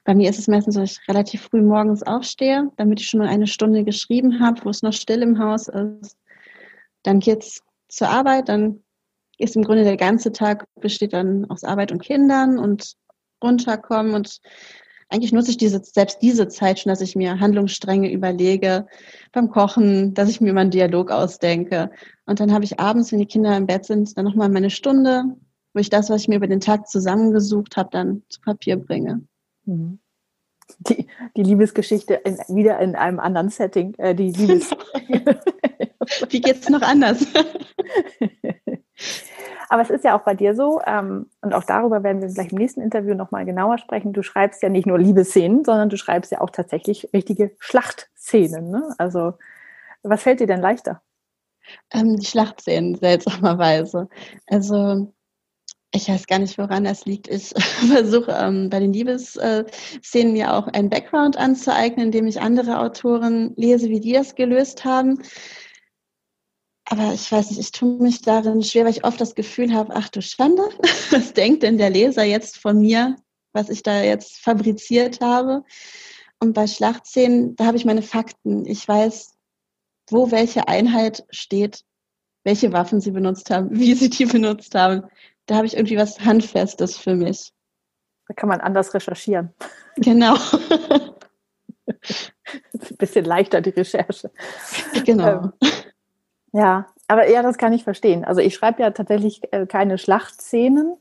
Bei 0.05 0.14
mir 0.14 0.28
ist 0.28 0.38
es 0.38 0.46
meistens 0.46 0.74
so, 0.74 0.81
dass 0.81 0.92
ich 0.92 1.09
relativ 1.09 1.42
früh 1.42 1.62
morgens 1.62 2.02
aufstehe, 2.02 2.70
damit 2.76 3.00
ich 3.00 3.09
schon 3.09 3.20
mal 3.20 3.28
eine 3.28 3.46
Stunde 3.46 3.85
geschrieben 3.85 4.40
habe, 4.40 4.64
wo 4.64 4.68
es 4.68 4.83
noch 4.83 4.92
still 4.92 5.22
im 5.22 5.38
Haus 5.38 5.68
ist. 5.68 6.16
Dann 7.02 7.18
geht's 7.18 7.62
zur 7.88 8.11
Arbeit, 8.11 8.48
dann 8.48 8.85
ist 9.38 9.57
im 9.57 9.64
Grunde 9.64 9.85
der 9.85 9.96
ganze 9.96 10.33
Tag 10.33 10.66
besteht 10.81 11.14
dann 11.14 11.46
aus 11.50 11.64
Arbeit 11.64 11.90
und 11.90 12.02
Kindern 12.02 12.59
und 12.59 12.94
runterkommen 13.42 14.14
und 14.14 14.40
eigentlich 15.12 15.33
nutze 15.33 15.50
ich 15.50 15.59
diese, 15.59 15.83
selbst 15.85 16.22
diese 16.22 16.48
Zeit 16.48 16.81
schon, 16.81 16.90
dass 16.90 17.02
ich 17.02 17.14
mir 17.14 17.38
Handlungsstränge 17.38 18.11
überlege 18.11 18.87
beim 19.33 19.50
Kochen, 19.50 20.14
dass 20.14 20.31
ich 20.31 20.40
mir 20.40 20.55
mal 20.55 20.62
einen 20.62 20.70
Dialog 20.70 21.11
ausdenke. 21.11 21.90
Und 22.24 22.40
dann 22.40 22.52
habe 22.52 22.64
ich 22.64 22.81
abends, 22.81 23.12
wenn 23.12 23.18
die 23.18 23.26
Kinder 23.26 23.55
im 23.55 23.66
Bett 23.66 23.85
sind, 23.85 24.16
dann 24.16 24.24
nochmal 24.24 24.48
meine 24.48 24.70
Stunde, 24.70 25.24
wo 25.74 25.81
ich 25.81 25.90
das, 25.90 26.09
was 26.09 26.22
ich 26.22 26.28
mir 26.28 26.37
über 26.37 26.46
den 26.46 26.61
Tag 26.61 26.88
zusammengesucht 26.88 27.76
habe, 27.76 27.90
dann 27.92 28.22
zu 28.31 28.40
Papier 28.40 28.76
bringe. 28.76 29.22
Mhm. 29.66 29.98
Die, 30.78 31.07
die 31.37 31.42
Liebesgeschichte 31.42 32.14
in, 32.14 32.38
wieder 32.48 32.78
in 32.78 32.96
einem 32.96 33.20
anderen 33.20 33.50
Setting. 33.50 33.94
Äh, 33.98 34.14
die 34.14 34.31
Liebes 34.33 34.70
Wie 36.31 36.40
geht's 36.40 36.70
noch 36.70 36.83
anders? 36.83 37.26
Aber 39.72 39.80
es 39.80 39.88
ist 39.88 40.04
ja 40.04 40.14
auch 40.14 40.22
bei 40.22 40.35
dir 40.35 40.54
so, 40.54 40.82
ähm, 40.87 41.30
und 41.40 41.54
auch 41.54 41.64
darüber 41.64 42.02
werden 42.02 42.20
wir 42.20 42.28
gleich 42.28 42.52
im 42.52 42.58
nächsten 42.58 42.82
Interview 42.82 43.14
nochmal 43.14 43.46
genauer 43.46 43.78
sprechen. 43.78 44.12
Du 44.12 44.22
schreibst 44.22 44.62
ja 44.62 44.68
nicht 44.68 44.87
nur 44.87 44.98
Liebesszenen, 44.98 45.64
sondern 45.64 45.88
du 45.88 45.96
schreibst 45.96 46.30
ja 46.30 46.42
auch 46.42 46.50
tatsächlich 46.50 47.08
richtige 47.14 47.52
Schlachtszenen. 47.58 48.70
Ne? 48.70 48.94
Also, 48.98 49.32
was 50.02 50.24
fällt 50.24 50.40
dir 50.40 50.46
denn 50.46 50.61
leichter? 50.61 51.00
Ähm, 51.90 52.18
die 52.18 52.26
Schlachtszenen, 52.26 52.96
seltsamerweise. 52.96 54.11
Also, 54.46 55.11
ich 55.90 56.06
weiß 56.06 56.26
gar 56.26 56.38
nicht, 56.38 56.58
woran 56.58 56.85
das 56.85 57.06
liegt. 57.06 57.28
Ich 57.28 57.54
versuche 57.90 58.37
ähm, 58.38 58.68
bei 58.68 58.78
den 58.78 58.92
Liebesszenen 58.92 60.32
mir 60.35 60.52
auch 60.52 60.68
einen 60.68 60.90
Background 60.90 61.38
anzueignen, 61.38 62.08
indem 62.08 62.26
ich 62.26 62.42
andere 62.42 62.78
Autoren 62.78 63.54
lese, 63.56 63.88
wie 63.88 64.00
die 64.00 64.12
das 64.12 64.35
gelöst 64.35 64.85
haben 64.85 65.22
aber 66.92 67.14
ich 67.14 67.33
weiß 67.33 67.48
nicht, 67.48 67.59
ich 67.59 67.72
tue 67.72 67.96
mich 68.02 68.20
darin 68.20 68.62
schwer, 68.62 68.85
weil 68.85 68.90
ich 68.90 69.05
oft 69.05 69.18
das 69.18 69.35
Gefühl 69.35 69.72
habe, 69.72 69.96
ach 69.96 70.11
du 70.11 70.20
Schande, 70.20 70.62
was 71.11 71.33
denkt 71.33 71.62
denn 71.62 71.78
der 71.78 71.88
Leser 71.88 72.22
jetzt 72.22 72.59
von 72.59 72.78
mir, 72.78 73.16
was 73.55 73.70
ich 73.70 73.83
da 73.83 74.02
jetzt 74.02 74.37
fabriziert 74.40 75.22
habe? 75.22 75.64
Und 76.38 76.52
bei 76.52 76.66
Schlachtszenen, 76.66 77.57
da 77.57 77.64
habe 77.64 77.78
ich 77.78 77.87
meine 77.87 78.02
Fakten. 78.02 78.66
Ich 78.66 78.87
weiß, 78.87 79.38
wo 80.11 80.31
welche 80.31 80.68
Einheit 80.68 81.24
steht, 81.31 81.83
welche 82.44 82.74
Waffen 82.74 83.00
sie 83.00 83.12
benutzt 83.12 83.48
haben, 83.48 83.70
wie 83.78 83.94
sie 83.94 84.11
die 84.11 84.26
benutzt 84.26 84.74
haben. 84.74 85.05
Da 85.46 85.55
habe 85.55 85.66
ich 85.66 85.74
irgendwie 85.74 85.96
was 85.96 86.20
Handfestes 86.20 86.98
für 86.98 87.14
mich. 87.14 87.55
Da 88.28 88.35
kann 88.35 88.50
man 88.50 88.61
anders 88.61 88.92
recherchieren. 88.92 89.55
Genau. 89.96 90.35
ein 91.87 92.96
bisschen 92.98 93.24
leichter 93.24 93.62
die 93.62 93.70
Recherche. 93.70 94.31
Genau. 95.07 95.44
Ähm, 95.44 95.52
ja, 96.53 96.87
aber 97.09 97.29
ja, 97.29 97.43
das 97.43 97.59
kann 97.59 97.73
ich 97.73 97.85
verstehen. 97.85 98.25
Also 98.25 98.41
ich 98.41 98.55
schreibe 98.55 98.83
ja 98.83 98.91
tatsächlich 98.91 99.43
äh, 99.53 99.67
keine 99.67 99.99
Schlachtszenen 99.99 100.97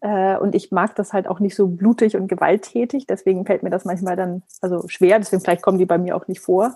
äh, 0.00 0.36
und 0.36 0.54
ich 0.54 0.72
mag 0.72 0.94
das 0.96 1.12
halt 1.12 1.28
auch 1.28 1.40
nicht 1.40 1.54
so 1.54 1.68
blutig 1.68 2.16
und 2.16 2.28
gewalttätig. 2.28 3.06
Deswegen 3.06 3.46
fällt 3.46 3.62
mir 3.62 3.70
das 3.70 3.84
manchmal 3.84 4.16
dann 4.16 4.42
also 4.60 4.88
schwer. 4.88 5.18
Deswegen 5.18 5.42
vielleicht 5.42 5.62
kommen 5.62 5.78
die 5.78 5.86
bei 5.86 5.98
mir 5.98 6.16
auch 6.16 6.26
nicht 6.26 6.40
vor. 6.40 6.74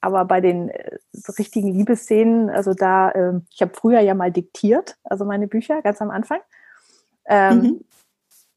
Aber 0.00 0.24
bei 0.24 0.40
den 0.40 0.68
äh, 0.68 0.98
richtigen 1.38 1.72
Liebesszenen, 1.72 2.50
also 2.50 2.74
da, 2.74 3.10
äh, 3.10 3.40
ich 3.50 3.62
habe 3.62 3.72
früher 3.74 4.00
ja 4.00 4.14
mal 4.14 4.30
diktiert, 4.30 4.96
also 5.04 5.24
meine 5.24 5.48
Bücher 5.48 5.80
ganz 5.82 6.02
am 6.02 6.10
Anfang. 6.10 6.40
Ähm, 7.26 7.58
mhm. 7.58 7.84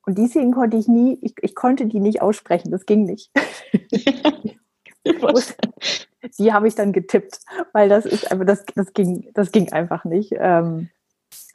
Und 0.05 0.17
die 0.17 0.27
Szenen 0.27 0.53
konnte 0.53 0.77
ich 0.77 0.87
nie, 0.87 1.17
ich, 1.21 1.35
ich 1.41 1.55
konnte 1.55 1.85
die 1.85 1.99
nicht 1.99 2.21
aussprechen, 2.21 2.71
das 2.71 2.85
ging 2.85 3.05
nicht. 3.05 3.31
die 6.37 6.53
habe 6.53 6.67
ich 6.67 6.75
dann 6.75 6.93
getippt, 6.93 7.39
weil 7.73 7.89
das 7.89 8.05
ist 8.05 8.31
einfach, 8.31 8.45
das, 8.45 8.65
das 8.75 8.93
ging, 8.93 9.29
das 9.33 9.51
ging 9.51 9.71
einfach 9.71 10.05
nicht. 10.05 10.33
Ähm, 10.37 10.89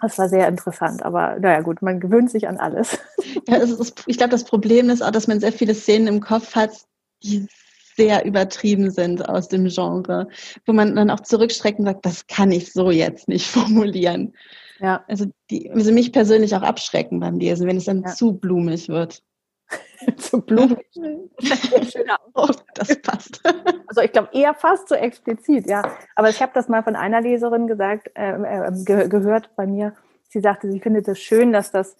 das 0.01 0.19
war 0.19 0.29
sehr 0.29 0.49
interessant, 0.49 1.03
aber 1.03 1.39
naja 1.39 1.61
gut, 1.61 1.83
man 1.83 2.01
gewöhnt 2.01 2.31
sich 2.31 2.49
an 2.49 2.59
alles. 2.59 2.99
Ja, 3.49 3.57
ist, 3.57 4.05
ich 4.07 4.17
glaube, 4.17 4.31
das 4.31 4.45
Problem 4.45 4.89
ist 4.89 5.03
auch, 5.03 5.11
dass 5.11 5.27
man 5.27 5.41
sehr 5.41 5.53
viele 5.53 5.75
Szenen 5.75 6.07
im 6.07 6.21
Kopf 6.21 6.55
hat, 6.55 6.71
die 7.23 7.47
sehr 7.97 8.25
übertrieben 8.25 8.91
sind 8.91 9.29
aus 9.29 9.49
dem 9.49 9.67
Genre, 9.67 10.29
wo 10.67 10.73
man 10.73 10.97
dann 10.97 11.11
auch 11.11 11.21
zurückstreckt 11.21 11.79
und 11.79 11.85
sagt, 11.85 12.07
das 12.07 12.27
kann 12.27 12.53
ich 12.53 12.73
so 12.73 12.91
jetzt 12.91 13.29
nicht 13.29 13.47
formulieren. 13.51 14.35
Ja. 14.81 15.05
Also 15.09 15.27
die 15.51 15.71
also 15.71 15.93
mich 15.93 16.13
persönlich 16.13 16.55
auch 16.55 16.63
abschrecken 16.63 17.21
beim 17.21 17.39
Lesen, 17.39 17.67
wenn 17.67 17.77
es 17.77 17.85
dann 17.85 18.03
ja. 18.03 18.11
zu 18.11 18.33
blumig 18.33 18.89
wird. 18.89 19.23
zu 20.17 20.41
blumig. 20.41 20.87
Schöner 20.93 22.19
oh, 22.35 22.49
das 22.75 23.01
passt. 23.01 23.43
Also 23.87 24.01
ich 24.01 24.11
glaube 24.11 24.31
eher 24.33 24.55
fast 24.55 24.89
so 24.89 24.97
explizit, 24.97 25.69
ja. 25.69 25.83
Aber 26.17 26.29
ich 26.29 26.43
habe 26.43 26.51
das 26.53 26.69
mal 26.69 26.83
von 26.83 26.97
einer 26.97 27.21
Leserin 27.21 27.69
gesagt, 27.69 28.11
äh, 28.17 28.33
äh, 28.33 28.73
ge 28.85 29.09
gehört 29.09 29.55
bei 29.55 29.67
mir. 29.67 29.95
Sie 30.31 30.41
sagte, 30.41 30.69
sie 30.69 30.81
findet 30.81 31.07
es 31.07 31.21
schön, 31.21 31.53
dass 31.53 31.71
das 31.71 31.97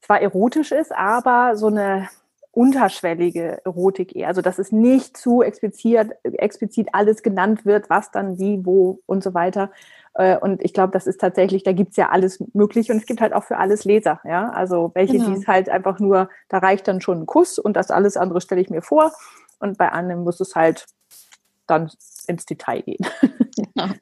zwar 0.00 0.20
erotisch 0.20 0.72
ist, 0.72 0.92
aber 0.92 1.56
so 1.56 1.68
eine 1.68 2.08
unterschwellige 2.50 3.64
Erotik 3.64 4.16
eher. 4.16 4.28
Also 4.28 4.42
dass 4.42 4.58
es 4.58 4.72
nicht 4.72 5.16
zu 5.16 5.42
explizit, 5.42 6.12
explizit 6.24 6.88
alles 6.92 7.22
genannt 7.22 7.64
wird, 7.64 7.90
was 7.90 8.10
dann 8.10 8.38
wie, 8.38 8.64
wo 8.64 9.00
und 9.06 9.22
so 9.22 9.34
weiter. 9.34 9.70
Äh, 10.14 10.38
und 10.38 10.62
ich 10.64 10.72
glaube, 10.72 10.92
das 10.92 11.06
ist 11.06 11.20
tatsächlich, 11.20 11.62
da 11.64 11.72
gibt's 11.72 11.96
ja 11.96 12.10
alles 12.10 12.42
möglich 12.52 12.90
und 12.90 12.98
es 12.98 13.06
gibt 13.06 13.20
halt 13.20 13.32
auch 13.32 13.44
für 13.44 13.58
alles 13.58 13.84
Leser, 13.84 14.20
ja. 14.24 14.50
Also 14.50 14.92
welche, 14.94 15.14
genau. 15.14 15.30
die 15.30 15.40
es 15.40 15.46
halt 15.46 15.68
einfach 15.68 15.98
nur, 15.98 16.28
da 16.48 16.58
reicht 16.58 16.88
dann 16.88 17.00
schon 17.00 17.22
ein 17.22 17.26
Kuss 17.26 17.58
und 17.58 17.76
das 17.76 17.90
alles 17.90 18.16
andere 18.16 18.40
stelle 18.40 18.60
ich 18.60 18.70
mir 18.70 18.82
vor. 18.82 19.12
Und 19.58 19.78
bei 19.78 19.90
anderen 19.90 20.24
muss 20.24 20.40
es 20.40 20.54
halt 20.54 20.86
dann 21.66 21.90
ins 22.26 22.46
Detail 22.46 22.82
gehen. 22.82 23.06
Genau. 23.56 23.92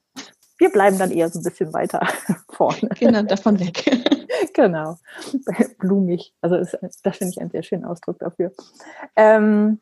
Wir 0.59 0.71
bleiben 0.71 0.97
dann 0.97 1.11
eher 1.11 1.29
so 1.29 1.41
ein 1.41 1.43
bisschen 1.43 1.73
weiter 1.73 2.07
vorne. 2.51 2.89
Genau, 2.99 3.23
davon 3.23 3.59
weg. 3.59 3.85
genau. 4.55 4.97
Blumig. 5.79 6.35
Also 6.41 6.57
das, 6.57 6.77
das 7.03 7.17
finde 7.17 7.33
ich 7.33 7.41
einen 7.41 7.51
sehr 7.51 7.65
schönen 7.65 7.85
Ausdruck 7.85 8.21
dafür. 8.21 8.53
Ähm, 9.17 9.81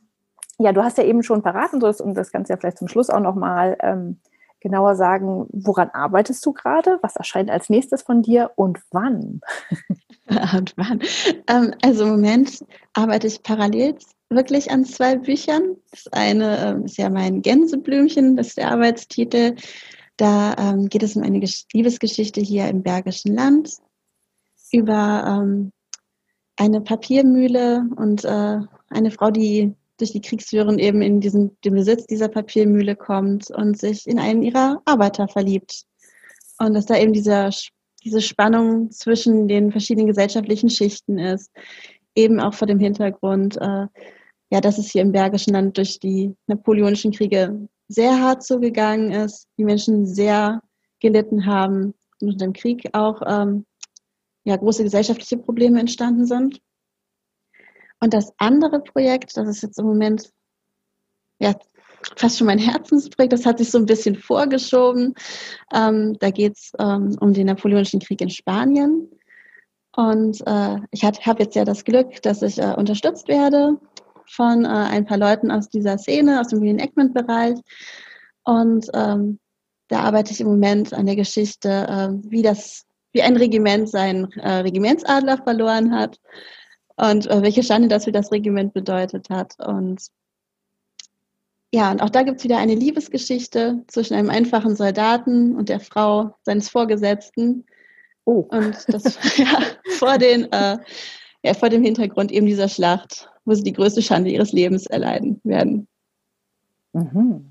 ja, 0.59 0.73
du 0.73 0.83
hast 0.83 0.97
ja 0.97 1.05
eben 1.05 1.23
schon 1.23 1.43
verraten, 1.43 1.81
und 2.01 2.14
das 2.14 2.33
du 2.49 2.55
ja 2.55 2.57
vielleicht 2.57 2.79
zum 2.79 2.88
Schluss 2.88 3.11
auch 3.11 3.21
nochmal 3.21 3.77
ähm, 3.81 4.21
genauer 4.61 4.94
sagen, 4.96 5.46
woran 5.53 5.90
arbeitest 5.90 6.44
du 6.44 6.53
gerade? 6.53 6.99
Was 7.03 7.16
erscheint 7.16 7.51
als 7.51 7.68
nächstes 7.68 8.03
von 8.03 8.23
dir 8.23 8.51
und 8.57 8.79
wann? 8.90 9.40
und 10.57 10.75
wann? 10.77 11.01
Ähm, 11.49 11.75
also 11.83 12.05
im 12.05 12.11
Moment 12.11 12.64
arbeite 12.92 13.27
ich 13.27 13.42
parallel 13.42 13.96
wirklich 14.29 14.70
an 14.70 14.85
zwei 14.85 15.16
Büchern. 15.16 15.77
Das 15.90 16.07
eine 16.12 16.59
ähm, 16.59 16.85
ist 16.85 16.99
ja 16.99 17.11
mein 17.11 17.42
Gänseblümchen, 17.42 18.37
das 18.37 18.49
ist 18.49 18.59
der 18.59 18.70
Arbeitstitel. 18.70 19.57
Da 20.16 20.55
ähm, 20.59 20.88
geht 20.88 21.03
es 21.03 21.16
um 21.16 21.23
eine 21.23 21.40
Liebesgeschichte 21.73 22.40
hier 22.40 22.68
im 22.68 22.83
Bergischen 22.83 23.35
Land 23.35 23.79
über 24.70 25.25
ähm, 25.27 25.73
eine 26.57 26.81
Papiermühle 26.81 27.87
und 27.96 28.25
äh, 28.25 28.59
eine 28.90 29.11
Frau, 29.11 29.31
die 29.31 29.75
durch 30.01 30.13
die 30.13 30.21
Kriegsführung 30.21 30.79
eben 30.79 31.03
in 31.03 31.21
diesen, 31.21 31.57
den 31.65 31.75
Besitz 31.75 32.07
dieser 32.07 32.29
Papiermühle 32.29 32.97
kommt 32.97 33.51
und 33.51 33.79
sich 33.79 34.07
in 34.07 34.19
einen 34.19 34.43
ihrer 34.43 34.81
Arbeiter 34.85 35.29
verliebt. 35.29 35.85
Und 36.59 36.75
dass 36.75 36.87
da 36.87 36.97
eben 36.97 37.13
dieser, 37.13 37.51
diese 38.05 38.21
Spannung 38.21 38.91
zwischen 38.91 39.49
den 39.49 39.71
verschiedenen 39.71 40.07
gesellschaftlichen 40.07 40.71
Schichten 40.71 41.19
ist. 41.19 41.51
Eben 42.15 42.41
auch 42.41 42.55
vor 42.55 42.67
dem 42.67 42.79
Hintergrund, 42.79 43.57
äh, 43.57 43.87
ja, 44.51 44.61
dass 44.61 44.79
es 44.79 44.91
hier 44.91 45.03
im 45.03 45.13
Bergischen 45.13 45.53
Land 45.53 45.77
durch 45.77 46.01
die 46.01 46.35
napoleonischen 46.47 47.13
Kriege 47.13 47.69
sehr 47.89 48.21
hart 48.21 48.43
zugegangen 48.43 49.13
ist, 49.13 49.47
die 49.59 49.65
Menschen 49.65 50.07
sehr 50.07 50.61
gelitten 51.01 51.47
haben 51.47 51.95
und 52.21 52.33
unter 52.33 52.47
dem 52.47 52.53
Krieg 52.53 52.89
auch 52.93 53.23
ähm, 53.27 53.65
ja, 54.45 54.57
große 54.57 54.85
gesellschaftliche 54.85 55.39
Probleme 55.39 55.81
entstanden 55.81 56.27
sind. 56.27 56.61
Und 58.01 58.15
das 58.15 58.33
andere 58.39 58.81
Projekt, 58.81 59.37
das 59.37 59.49
ist 59.49 59.63
jetzt 59.63 59.79
im 59.79 59.87
Moment 59.87 60.31
ja, 61.39 61.55
fast 62.17 62.39
schon 62.39 62.47
mein 62.47 62.59
Herzensprojekt, 62.59 63.33
das 63.33 63.47
hat 63.47 63.59
sich 63.59 63.71
so 63.71 63.79
ein 63.79 63.87
bisschen 63.87 64.15
vorgeschoben. 64.15 65.15
Ähm, 65.73 66.17
da 66.19 66.31
geht 66.31 66.57
es 66.57 66.73
ähm, 66.79 67.17
um 67.21 67.33
den 67.33 67.47
Napoleonischen 67.47 68.01
Krieg 68.01 68.21
in 68.21 68.31
Spanien. 68.31 69.09
Und 69.97 70.41
äh, 70.47 70.77
ich 70.93 71.05
habe 71.05 71.43
jetzt 71.43 71.57
ja 71.57 71.65
das 71.65 71.85
Glück, 71.85 72.23
dass 72.23 72.43
ich 72.43 72.59
äh, 72.59 72.75
unterstützt 72.77 73.29
werde 73.29 73.79
von 74.27 74.65
äh, 74.65 74.69
ein 74.69 75.05
paar 75.05 75.19
Leuten 75.19 75.51
aus 75.51 75.69
dieser 75.69 75.99
Szene, 75.99 76.41
aus 76.41 76.49
dem 76.49 76.61
Reenactment-Bereich. 76.61 77.59
Und 78.45 78.87
ähm, 78.95 79.41
da 79.89 80.01
arbeite 80.01 80.33
ich 80.33 80.41
im 80.41 80.47
Moment 80.47 80.95
an 80.95 81.07
der 81.07 81.17
Geschichte, 81.17 81.69
äh, 81.69 82.09
wie 82.31 82.43
das, 82.43 82.87
wie 83.13 83.23
ein 83.23 83.37
Regiment 83.37 83.89
seinen 83.89 84.31
äh, 84.33 84.61
Regimentsadler 84.61 85.39
verloren 85.39 85.93
hat 85.93 86.19
und 87.01 87.27
äh, 87.31 87.43
welche 87.43 87.63
Schande 87.63 87.89
das 87.89 88.05
für 88.05 88.13
das 88.13 88.31
Regiment 88.31 88.75
bedeutet 88.75 89.31
hat. 89.31 89.55
Und 89.59 90.09
ja, 91.73 91.91
und 91.91 92.03
auch 92.03 92.11
da 92.11 92.23
gibt 92.23 92.39
es 92.39 92.45
wieder 92.45 92.59
eine 92.59 92.75
Liebesgeschichte 92.75 93.85
zwischen 93.87 94.15
einem 94.15 94.29
einfachen 94.29 94.77
Soldaten 94.77 95.57
und 95.57 95.69
der 95.69 95.81
Frau 95.81 96.35
seines 96.43 96.69
Vorgesetzten. 96.69 97.65
Oh. 98.25 98.47
Und 98.51 98.77
das 98.89 99.19
ja, 99.39 99.61
vor, 99.97 100.19
den, 100.19 100.53
äh, 100.53 100.79
ja, 101.43 101.55
vor 101.55 101.69
dem 101.69 101.83
Hintergrund 101.83 102.33
eben 102.33 102.47
dieser 102.47 102.69
Schlacht, 102.69 103.31
wo 103.45 103.55
sie 103.55 103.63
die 103.63 103.73
größte 103.73 104.03
Schande 104.03 104.31
ihres 104.31 104.53
Lebens 104.53 104.87
erleiden 104.87 105.41
werden. 105.45 105.89
Mhm. 106.93 107.47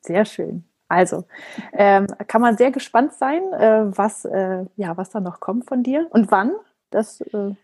Sehr 0.00 0.24
schön. 0.24 0.64
Also 0.88 1.24
ähm, 1.72 2.06
kann 2.28 2.40
man 2.40 2.56
sehr 2.56 2.70
gespannt 2.70 3.14
sein, 3.14 3.42
äh, 3.52 3.84
was, 3.86 4.24
äh, 4.24 4.64
ja, 4.76 4.96
was 4.96 5.10
da 5.10 5.20
noch 5.20 5.40
kommt 5.40 5.66
von 5.66 5.82
dir 5.82 6.06
und 6.10 6.30
wann. 6.30 6.52
Das 6.90 7.20
äh, 7.20 7.54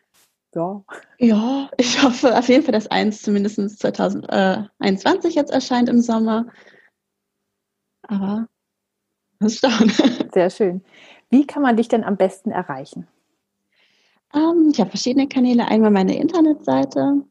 ja. 0.55 0.83
Ja, 1.19 1.71
ich 1.77 2.03
hoffe 2.03 2.37
auf 2.37 2.49
jeden 2.49 2.65
Fall, 2.65 2.73
dass 2.73 2.87
eins 2.89 3.23
zumindest 3.23 3.79
2021 3.79 5.35
jetzt 5.35 5.53
erscheint 5.53 5.89
im 5.89 6.01
Sommer. 6.01 6.47
Aber 8.03 8.49
das 9.39 9.55
ist 9.55 9.61
schauen. 9.61 9.91
Sehr 10.35 10.51
schön. 10.51 10.83
Wie 11.31 11.47
kann 11.47 11.63
man 11.63 11.77
dich 11.77 11.89
denn 11.89 12.05
am 12.05 12.17
besten 12.17 12.51
erreichen? 12.51 13.07
Um, 14.33 14.41
ähm, 14.41 14.71
ich 14.73 14.81
habe 14.81 14.91
verschiedene 14.91 15.29
Kanäle. 15.29 15.67
Einmal 15.67 15.91
meine 15.91 16.17
Internetseite 16.17 17.23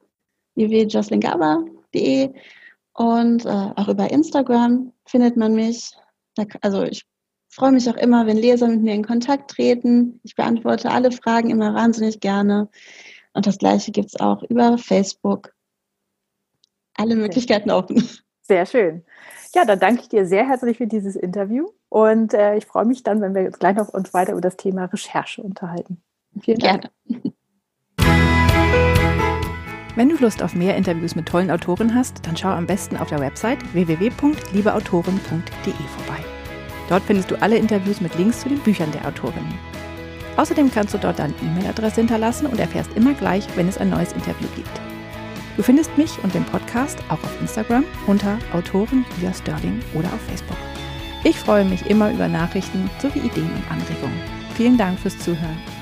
www.jocelingaba.de 0.56 2.34
und 2.94 3.46
äh, 3.46 3.72
auch 3.76 3.88
über 3.88 4.12
Instagram 4.12 4.92
findet 5.06 5.38
man 5.38 5.54
mich. 5.54 5.92
Da, 6.36 6.44
also 6.62 6.84
ich 6.84 7.06
freue 7.50 7.72
mich 7.72 7.90
auch 7.90 7.96
immer, 7.96 8.26
wenn 8.26 8.38
Leser 8.38 8.68
mit 8.68 8.82
mir 8.82 8.94
in 8.94 9.06
Kontakt 9.06 9.52
treten. 9.52 10.20
Ich 10.24 10.36
beantworte 10.36 10.92
alle 10.92 11.12
Fragen 11.12 11.50
immer 11.50 11.74
wahnsinnig 11.74 12.20
gerne. 12.20 12.70
Und 13.34 13.48
das 13.48 13.58
Gleiche 13.58 13.92
gibt 13.92 14.10
es 14.10 14.20
auch 14.20 14.44
über 14.44 14.78
Facebook. 14.78 15.54
Alle 16.96 17.16
Möglichkeiten 17.16 17.72
offen. 17.72 18.08
Sehr 18.42 18.66
schön. 18.66 19.04
Ja, 19.54 19.66
dann 19.66 19.80
danke 19.80 20.02
ich 20.02 20.10
dir 20.10 20.26
sehr 20.26 20.48
herzlich 20.48 20.78
für 20.78 20.88
dieses 20.88 21.16
Interview 21.16 21.70
und 21.90 22.34
äh, 22.34 22.58
ich 22.58 22.66
freue 22.66 22.86
mich 22.86 23.04
dann, 23.04 23.22
wenn 23.22 23.34
wir 23.34 23.42
jetzt 23.42 23.60
gleich 23.60 23.76
noch 23.76 23.90
uns 23.90 24.14
weiter 24.14 24.34
über 24.34 24.42
das 24.42 24.58
Thema 24.58 24.86
Recherche 24.86 25.42
unterhalten. 25.42 26.02
Vielen 26.42 26.60
Dank. 26.60 26.90
Gerne. 27.08 27.34
Wenn 29.96 30.10
du 30.10 30.16
Lust 30.18 30.42
auf 30.42 30.56
mehr 30.56 30.78
Interviews 30.78 31.16
mit 31.16 31.28
tollen 31.28 31.52
Autoren 31.52 31.94
hast, 31.94 32.26
dann 32.26 32.38
schau 32.38 32.50
am 32.50 32.68
besten 32.68 32.96
auf 32.96 33.10
der 33.10 33.20
Website 33.20 33.60
www.liebeautoren.de 33.74 35.74
vorbei. 35.74 36.39
Dort 36.90 37.04
findest 37.04 37.32
du 37.32 37.42
alle 37.42 37.58
Interviews 37.58 38.02
mit 38.02 38.16
Links 38.16 38.42
zu 38.42 38.50
den 38.50 38.60
Büchern 38.60 38.92
der 38.92 39.08
Autorinnen. 39.08 39.54
Außerdem 40.36 40.72
kannst 40.72 40.94
du 40.94 40.98
dort 40.98 41.20
deine 41.20 41.34
E-Mail-Adresse 41.42 41.98
hinterlassen 42.02 42.48
und 42.48 42.60
erfährst 42.60 42.92
immer 42.96 43.14
gleich, 43.14 43.46
wenn 43.56 43.68
es 43.68 43.78
ein 43.78 43.90
neues 43.90 44.14
Interview 44.14 44.48
gibt. 44.56 44.82
Du 45.56 45.64
findest 45.64 45.96
mich 45.98 46.12
und 46.24 46.34
den 46.34 46.46
Podcast 46.46 46.98
auch 47.10 47.22
auf 47.24 47.42
Instagram 47.42 47.84
unter 48.08 48.38
Autorin 48.54 49.06
Julia 49.16 49.34
Sterling 49.34 49.82
oder 49.94 50.08
auf 50.08 50.22
Facebook. 50.28 50.58
Ich 51.24 51.38
freue 51.38 51.66
mich 51.66 51.86
immer 51.88 52.12
über 52.12 52.28
Nachrichten 52.28 52.90
sowie 53.02 53.20
Ideen 53.20 53.52
und 53.52 53.72
Anregungen. 53.72 54.20
Vielen 54.56 54.78
Dank 54.78 54.98
fürs 55.00 55.18
Zuhören. 55.20 55.79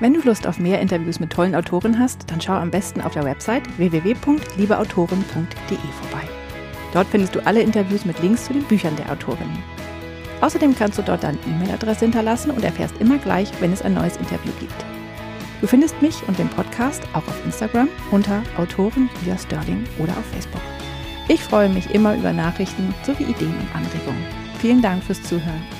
Wenn 0.00 0.14
du 0.14 0.22
Lust 0.22 0.46
auf 0.46 0.58
mehr 0.58 0.80
Interviews 0.80 1.20
mit 1.20 1.30
tollen 1.30 1.54
Autoren 1.54 1.98
hast, 1.98 2.30
dann 2.30 2.40
schau 2.40 2.54
am 2.54 2.70
besten 2.70 3.02
auf 3.02 3.12
der 3.12 3.24
Website 3.24 3.62
www.liebeautoren.de 3.76 5.78
vorbei. 6.00 6.26
Dort 6.94 7.06
findest 7.08 7.34
du 7.34 7.46
alle 7.46 7.60
Interviews 7.60 8.06
mit 8.06 8.18
Links 8.20 8.46
zu 8.46 8.54
den 8.54 8.64
Büchern 8.64 8.96
der 8.96 9.12
Autorinnen. 9.12 9.62
Außerdem 10.40 10.74
kannst 10.74 10.98
du 10.98 11.02
dort 11.02 11.22
deine 11.22 11.38
E-Mail-Adresse 11.46 12.06
hinterlassen 12.06 12.50
und 12.50 12.64
erfährst 12.64 12.96
immer 12.98 13.18
gleich, 13.18 13.50
wenn 13.60 13.74
es 13.74 13.82
ein 13.82 13.92
neues 13.92 14.16
Interview 14.16 14.52
gibt. 14.58 14.86
Du 15.60 15.66
findest 15.66 16.00
mich 16.00 16.26
und 16.26 16.38
den 16.38 16.48
Podcast 16.48 17.02
auch 17.12 17.28
auf 17.28 17.44
Instagram 17.44 17.88
unter 18.10 18.42
Autorin 18.56 19.10
Julia 19.20 19.36
Sterling 19.36 19.84
oder 19.98 20.12
auf 20.12 20.24
Facebook. 20.32 20.62
Ich 21.28 21.44
freue 21.44 21.68
mich 21.68 21.94
immer 21.94 22.16
über 22.16 22.32
Nachrichten 22.32 22.94
sowie 23.04 23.24
Ideen 23.24 23.54
und 23.54 23.76
Anregungen. 23.76 24.24
Vielen 24.60 24.80
Dank 24.80 25.04
fürs 25.04 25.22
Zuhören. 25.22 25.79